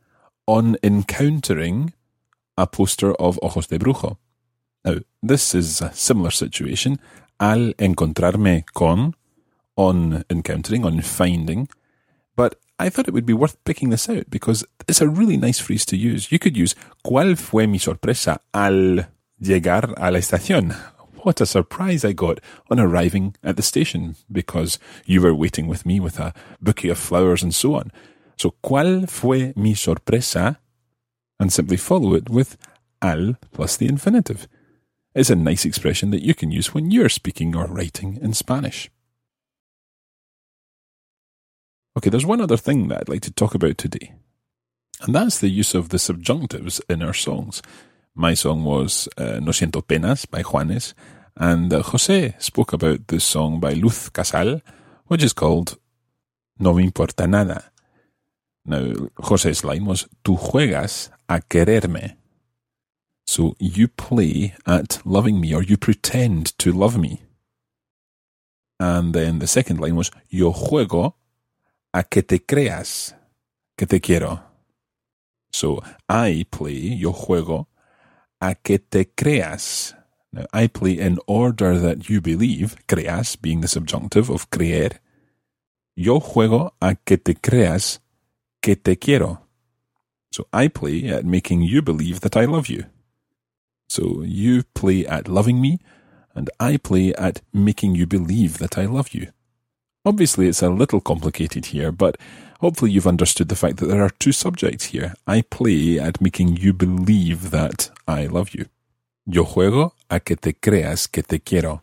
on 0.46 0.76
encountering 0.82 1.92
a 2.56 2.66
poster 2.66 3.14
of 3.14 3.38
ojos 3.42 3.66
de 3.66 3.78
brujo? 3.78 4.18
Now, 4.84 4.98
this 5.22 5.54
is 5.54 5.80
a 5.80 5.92
similar 5.92 6.30
situation. 6.30 6.98
Al 7.40 7.72
encontrarme 7.74 8.64
con, 8.74 9.14
on 9.76 10.24
encountering, 10.30 10.84
on 10.84 11.00
finding. 11.00 11.68
But 12.36 12.56
I 12.78 12.88
thought 12.88 13.08
it 13.08 13.14
would 13.14 13.26
be 13.26 13.32
worth 13.32 13.62
picking 13.64 13.90
this 13.90 14.08
out 14.08 14.28
because 14.28 14.64
it's 14.88 15.00
a 15.00 15.08
really 15.08 15.36
nice 15.36 15.60
phrase 15.60 15.86
to 15.86 15.96
use. 15.96 16.30
You 16.32 16.38
could 16.38 16.56
use 16.56 16.74
¿Cuál 17.04 17.38
fue 17.38 17.66
mi 17.66 17.78
sorpresa 17.78 18.40
al 18.52 19.06
llegar 19.40 19.94
a 19.96 20.10
la 20.10 20.18
estación? 20.18 20.76
What 21.22 21.40
a 21.40 21.46
surprise 21.46 22.04
I 22.04 22.12
got 22.12 22.40
on 22.70 22.78
arriving 22.78 23.36
at 23.42 23.56
the 23.56 23.62
station 23.62 24.16
because 24.30 24.78
you 25.06 25.22
were 25.22 25.34
waiting 25.34 25.68
with 25.68 25.86
me 25.86 25.98
with 25.98 26.18
a 26.18 26.34
bouquet 26.60 26.90
of 26.90 26.98
flowers 26.98 27.42
and 27.42 27.54
so 27.54 27.76
on. 27.76 27.90
So, 28.36 28.54
¿Cuál 28.60 29.08
fue 29.08 29.52
mi 29.56 29.74
sorpresa? 29.74 30.60
And 31.38 31.52
simply 31.52 31.76
follow 31.76 32.14
it 32.14 32.30
with 32.30 32.56
al 33.02 33.34
plus 33.52 33.76
the 33.76 33.86
infinitive. 33.86 34.46
It's 35.14 35.30
a 35.30 35.36
nice 35.36 35.64
expression 35.64 36.10
that 36.10 36.22
you 36.24 36.34
can 36.34 36.50
use 36.50 36.74
when 36.74 36.90
you're 36.90 37.08
speaking 37.08 37.54
or 37.54 37.66
writing 37.66 38.18
in 38.20 38.32
Spanish. 38.34 38.90
Okay, 41.96 42.10
there's 42.10 42.26
one 42.26 42.40
other 42.40 42.56
thing 42.56 42.88
that 42.88 43.02
I'd 43.02 43.08
like 43.08 43.22
to 43.22 43.32
talk 43.32 43.54
about 43.54 43.78
today, 43.78 44.14
and 45.02 45.14
that's 45.14 45.38
the 45.38 45.48
use 45.48 45.74
of 45.74 45.90
the 45.90 45.98
subjunctives 45.98 46.80
in 46.88 47.02
our 47.02 47.14
songs. 47.14 47.62
My 48.16 48.34
song 48.34 48.64
was 48.64 49.08
uh, 49.16 49.38
No 49.40 49.52
Siento 49.52 49.86
Penas 49.86 50.26
by 50.26 50.42
Juanes, 50.42 50.94
and 51.36 51.72
uh, 51.72 51.82
Jose 51.82 52.34
spoke 52.38 52.72
about 52.72 53.06
this 53.06 53.24
song 53.24 53.60
by 53.60 53.74
Luz 53.74 54.08
Casal, 54.08 54.60
which 55.06 55.22
is 55.22 55.32
called 55.32 55.78
No 56.58 56.74
Me 56.74 56.84
Importa 56.84 57.28
Nada. 57.28 57.70
Now, 58.66 58.92
Jose's 59.18 59.64
line 59.64 59.84
was 59.84 60.08
Tu 60.24 60.36
juegas 60.36 61.10
a 61.28 61.40
quererme. 61.40 62.16
So 63.26 63.54
you 63.58 63.88
play 63.88 64.54
at 64.66 65.04
loving 65.04 65.40
me, 65.40 65.54
or 65.54 65.62
you 65.62 65.76
pretend 65.76 66.56
to 66.58 66.72
love 66.72 66.98
me. 66.98 67.22
And 68.80 69.14
then 69.14 69.38
the 69.38 69.46
second 69.46 69.80
line 69.80 69.96
was 69.96 70.10
Yo 70.28 70.52
juego 70.52 71.14
a 71.92 72.02
que 72.02 72.22
te 72.22 72.38
creas 72.38 73.14
que 73.76 73.86
te 73.86 74.00
quiero. 74.00 74.40
So 75.52 75.80
I 76.08 76.46
play, 76.50 76.96
yo 76.96 77.12
juego, 77.12 77.66
a 78.40 78.54
que 78.54 78.78
te 78.78 79.04
creas. 79.04 79.94
Now, 80.32 80.46
I 80.52 80.66
play 80.66 80.98
in 80.98 81.18
order 81.28 81.78
that 81.78 82.08
you 82.08 82.20
believe, 82.20 82.76
creas 82.88 83.36
being 83.36 83.60
the 83.60 83.68
subjunctive 83.68 84.28
of 84.30 84.50
creer. 84.50 84.98
Yo 85.96 86.18
juego 86.18 86.72
a 86.82 86.96
que 86.96 87.18
te 87.18 87.34
creas 87.34 88.00
que 88.64 88.76
te 88.76 88.96
quiero. 88.96 89.40
So 90.32 90.46
I 90.50 90.68
play 90.68 91.06
at 91.08 91.26
making 91.26 91.62
you 91.62 91.82
believe 91.82 92.20
that 92.20 92.34
I 92.34 92.46
love 92.46 92.66
you. 92.66 92.86
So 93.88 94.22
you 94.22 94.62
play 94.74 95.06
at 95.06 95.28
loving 95.28 95.60
me, 95.60 95.80
and 96.34 96.48
I 96.58 96.78
play 96.78 97.12
at 97.14 97.42
making 97.52 97.94
you 97.94 98.06
believe 98.06 98.56
that 98.58 98.78
I 98.78 98.86
love 98.86 99.10
you. 99.12 99.28
Obviously, 100.06 100.48
it's 100.48 100.62
a 100.62 100.70
little 100.70 101.00
complicated 101.00 101.66
here, 101.66 101.92
but 101.92 102.16
hopefully 102.60 102.90
you've 102.90 103.06
understood 103.06 103.50
the 103.50 103.54
fact 103.54 103.76
that 103.76 103.86
there 103.86 104.02
are 104.02 104.10
two 104.18 104.32
subjects 104.32 104.86
here. 104.86 105.12
I 105.26 105.42
play 105.42 105.98
at 105.98 106.22
making 106.22 106.56
you 106.56 106.72
believe 106.72 107.50
that 107.50 107.90
I 108.08 108.26
love 108.26 108.54
you. 108.54 108.64
Yo 109.26 109.44
juego 109.44 109.92
a 110.10 110.20
que 110.20 110.36
te 110.36 110.54
creas 110.54 111.06
que 111.06 111.22
te 111.22 111.38
quiero. 111.38 111.82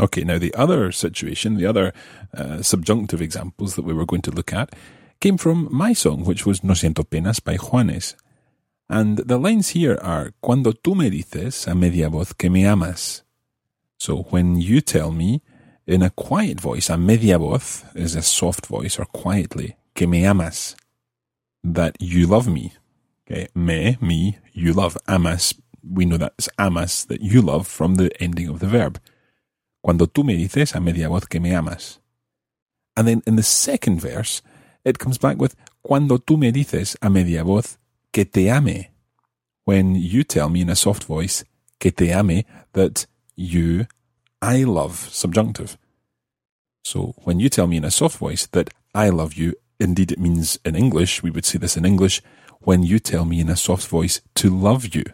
Okay, 0.00 0.24
now 0.24 0.38
the 0.38 0.54
other 0.54 0.90
situation, 0.92 1.56
the 1.56 1.66
other 1.66 1.92
uh, 2.36 2.62
subjunctive 2.62 3.22
examples 3.22 3.76
that 3.76 3.84
we 3.84 3.92
were 3.92 4.06
going 4.06 4.22
to 4.22 4.32
look 4.32 4.52
at 4.52 4.74
came 5.20 5.36
from 5.36 5.68
my 5.70 5.92
song, 5.92 6.24
which 6.24 6.46
was 6.46 6.62
No 6.62 6.74
Siento 6.74 7.08
Penas 7.08 7.40
by 7.40 7.56
Juanes. 7.56 8.14
And 8.88 9.18
the 9.18 9.38
lines 9.38 9.70
here 9.70 9.98
are, 10.00 10.32
Cuando 10.40 10.72
tú 10.72 10.96
me 10.96 11.10
dices 11.10 11.66
a 11.66 11.74
media 11.74 12.08
voz 12.08 12.32
que 12.32 12.48
me 12.48 12.64
amas. 12.64 13.22
So 13.98 14.22
when 14.30 14.56
you 14.56 14.80
tell 14.80 15.10
me 15.10 15.42
in 15.86 16.02
a 16.02 16.10
quiet 16.10 16.60
voice, 16.60 16.88
a 16.88 16.96
media 16.96 17.38
voz 17.38 17.84
is 17.94 18.14
a 18.14 18.22
soft 18.22 18.66
voice 18.66 18.98
or 18.98 19.04
quietly, 19.06 19.76
que 19.94 20.06
me 20.06 20.24
amas, 20.24 20.76
that 21.62 21.96
you 22.00 22.26
love 22.26 22.48
me. 22.48 22.72
Okay, 23.26 23.48
me, 23.54 23.98
me, 24.00 24.38
you 24.52 24.72
love. 24.72 24.96
Amas, 25.06 25.52
we 25.82 26.06
know 26.06 26.16
that's 26.16 26.48
amas, 26.58 27.04
that 27.06 27.20
you 27.20 27.42
love 27.42 27.66
from 27.66 27.96
the 27.96 28.10
ending 28.22 28.48
of 28.48 28.60
the 28.60 28.66
verb. 28.66 29.00
Cuando 29.82 30.06
tú 30.06 30.24
me 30.24 30.36
dices 30.36 30.74
a 30.74 30.80
media 30.80 31.08
voz 31.08 31.28
que 31.28 31.40
me 31.40 31.52
amas. 31.52 31.98
And 32.96 33.06
then 33.06 33.22
in 33.26 33.36
the 33.36 33.42
second 33.42 34.00
verse, 34.00 34.40
it 34.84 34.98
comes 34.98 35.18
back 35.18 35.38
with 35.38 35.54
cuando 35.82 36.18
tú 36.18 36.38
me 36.38 36.52
dices 36.52 36.96
a 37.00 37.10
media 37.10 37.44
voz 37.44 37.78
que 38.12 38.24
te 38.24 38.48
ame. 38.50 38.90
When 39.64 39.94
you 39.94 40.24
tell 40.24 40.48
me 40.48 40.62
in 40.62 40.70
a 40.70 40.76
soft 40.76 41.04
voice 41.04 41.44
que 41.78 41.90
te 41.90 42.10
ame, 42.10 42.44
that 42.72 43.06
you 43.36 43.86
I 44.40 44.64
love 44.64 45.08
subjunctive. 45.10 45.76
So 46.84 47.14
when 47.24 47.40
you 47.40 47.48
tell 47.48 47.66
me 47.66 47.76
in 47.76 47.84
a 47.84 47.90
soft 47.90 48.16
voice 48.18 48.46
that 48.46 48.70
I 48.94 49.10
love 49.10 49.34
you, 49.34 49.54
indeed 49.78 50.12
it 50.12 50.18
means 50.18 50.58
in 50.64 50.74
English, 50.74 51.22
we 51.22 51.30
would 51.30 51.44
say 51.44 51.58
this 51.58 51.76
in 51.76 51.84
English, 51.84 52.22
when 52.60 52.82
you 52.82 52.98
tell 52.98 53.24
me 53.24 53.40
in 53.40 53.48
a 53.48 53.56
soft 53.56 53.86
voice 53.88 54.20
to 54.36 54.48
love 54.48 54.94
you. 54.94 55.04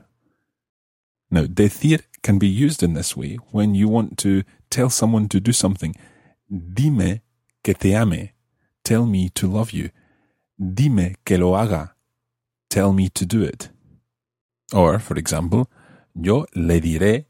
Now, 1.30 1.46
decir 1.46 2.00
can 2.22 2.38
be 2.38 2.46
used 2.46 2.82
in 2.82 2.94
this 2.94 3.16
way 3.16 3.38
when 3.50 3.74
you 3.74 3.88
want 3.88 4.18
to 4.18 4.44
tell 4.70 4.88
someone 4.88 5.28
to 5.28 5.40
do 5.40 5.52
something. 5.52 5.94
Dime 6.48 7.22
que 7.62 7.74
te 7.74 7.94
ame. 7.94 8.33
Tell 8.84 9.06
me 9.06 9.30
to 9.30 9.46
love 9.46 9.72
you. 9.72 9.90
Dime 10.58 11.16
que 11.24 11.38
lo 11.38 11.54
haga. 11.54 11.94
Tell 12.68 12.92
me 12.92 13.08
to 13.10 13.24
do 13.24 13.42
it. 13.42 13.70
Or, 14.72 14.98
for 14.98 15.16
example, 15.16 15.70
yo 16.14 16.46
le 16.54 16.80
diré 16.80 17.24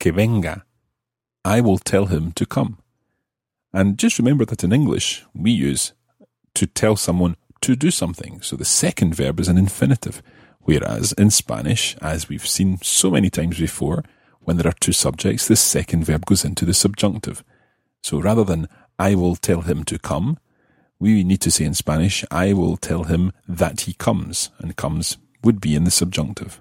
que 0.00 0.12
venga. 0.12 0.64
I 1.44 1.60
will 1.60 1.78
tell 1.78 2.06
him 2.06 2.32
to 2.32 2.46
come. 2.46 2.78
And 3.72 3.98
just 3.98 4.18
remember 4.18 4.44
that 4.46 4.64
in 4.64 4.72
English, 4.72 5.24
we 5.34 5.50
use 5.50 5.92
to 6.54 6.66
tell 6.66 6.96
someone 6.96 7.36
to 7.60 7.76
do 7.76 7.90
something. 7.90 8.40
So 8.40 8.56
the 8.56 8.64
second 8.64 9.14
verb 9.14 9.38
is 9.38 9.48
an 9.48 9.58
infinitive. 9.58 10.22
Whereas 10.60 11.12
in 11.12 11.30
Spanish, 11.30 11.96
as 12.00 12.28
we've 12.28 12.46
seen 12.46 12.78
so 12.82 13.10
many 13.10 13.30
times 13.30 13.58
before, 13.58 14.02
when 14.40 14.56
there 14.56 14.68
are 14.68 14.80
two 14.80 14.92
subjects, 14.92 15.46
the 15.46 15.56
second 15.56 16.04
verb 16.04 16.24
goes 16.24 16.44
into 16.44 16.64
the 16.64 16.74
subjunctive. 16.74 17.44
So 18.02 18.20
rather 18.20 18.44
than 18.44 18.68
I 18.98 19.14
will 19.14 19.36
tell 19.36 19.60
him 19.60 19.84
to 19.84 19.98
come, 19.98 20.38
we 20.98 21.24
need 21.24 21.40
to 21.42 21.50
say 21.50 21.64
in 21.64 21.74
Spanish, 21.74 22.24
I 22.30 22.52
will 22.52 22.76
tell 22.76 23.04
him 23.04 23.32
that 23.46 23.82
he 23.82 23.92
comes, 23.94 24.50
and 24.58 24.76
comes 24.76 25.18
would 25.42 25.60
be 25.60 25.74
in 25.74 25.84
the 25.84 25.90
subjunctive. 25.90 26.60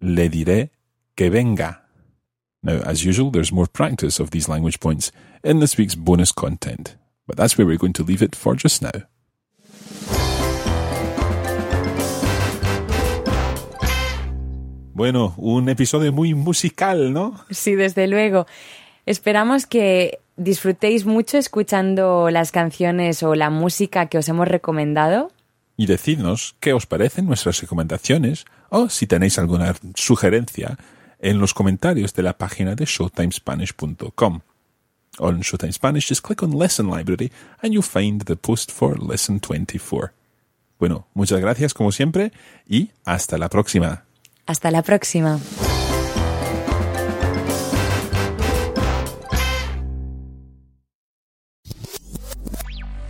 Le 0.00 0.28
diré 0.28 0.70
que 1.16 1.30
venga. 1.30 1.80
Now, 2.62 2.80
as 2.80 3.04
usual, 3.04 3.30
there's 3.30 3.52
more 3.52 3.66
practice 3.66 4.18
of 4.18 4.30
these 4.30 4.48
language 4.48 4.80
points 4.80 5.12
in 5.44 5.60
this 5.60 5.76
week's 5.76 5.94
bonus 5.94 6.32
content, 6.32 6.96
but 7.26 7.36
that's 7.36 7.56
where 7.56 7.66
we're 7.66 7.76
going 7.76 7.92
to 7.94 8.02
leave 8.02 8.22
it 8.22 8.34
for 8.34 8.54
just 8.54 8.82
now. 8.82 9.02
Bueno, 14.94 15.34
un 15.38 15.68
episodio 15.68 16.12
muy 16.12 16.34
musical, 16.34 17.12
¿no? 17.12 17.36
Sí, 17.50 17.76
desde 17.76 18.08
luego. 18.08 18.46
Esperamos 19.06 19.64
que 19.66 20.18
disfrutéis 20.38 21.04
mucho 21.04 21.36
escuchando 21.36 22.30
las 22.30 22.52
canciones 22.52 23.22
o 23.22 23.34
la 23.34 23.50
música 23.50 24.06
que 24.06 24.18
os 24.18 24.28
hemos 24.28 24.48
recomendado. 24.48 25.30
Y 25.76 25.86
decidnos 25.86 26.56
qué 26.60 26.72
os 26.72 26.86
parecen 26.86 27.26
nuestras 27.26 27.60
recomendaciones 27.60 28.46
o 28.70 28.88
si 28.88 29.06
tenéis 29.06 29.38
alguna 29.38 29.74
sugerencia 29.94 30.78
en 31.20 31.38
los 31.38 31.52
comentarios 31.52 32.14
de 32.14 32.22
la 32.22 32.38
página 32.38 32.74
de 32.74 32.84
showtimespanish.com. 32.84 34.40
Or 35.18 35.34
in 35.34 35.40
Showtime 35.40 35.72
Spanish, 35.72 36.08
just 36.08 36.22
click 36.22 36.42
on 36.42 36.56
Lesson 36.56 36.88
Library 36.88 37.32
and 37.60 37.72
you'll 37.72 37.82
find 37.82 38.22
the 38.22 38.36
post 38.36 38.70
for 38.70 38.98
Lesson 39.02 39.40
24. 39.40 40.12
Bueno, 40.78 41.08
muchas 41.14 41.40
gracias 41.40 41.74
como 41.74 41.90
siempre 41.90 42.32
y 42.68 42.90
hasta 43.04 43.36
la 43.36 43.48
próxima. 43.48 44.04
Hasta 44.46 44.70
la 44.70 44.82
próxima. 44.82 45.40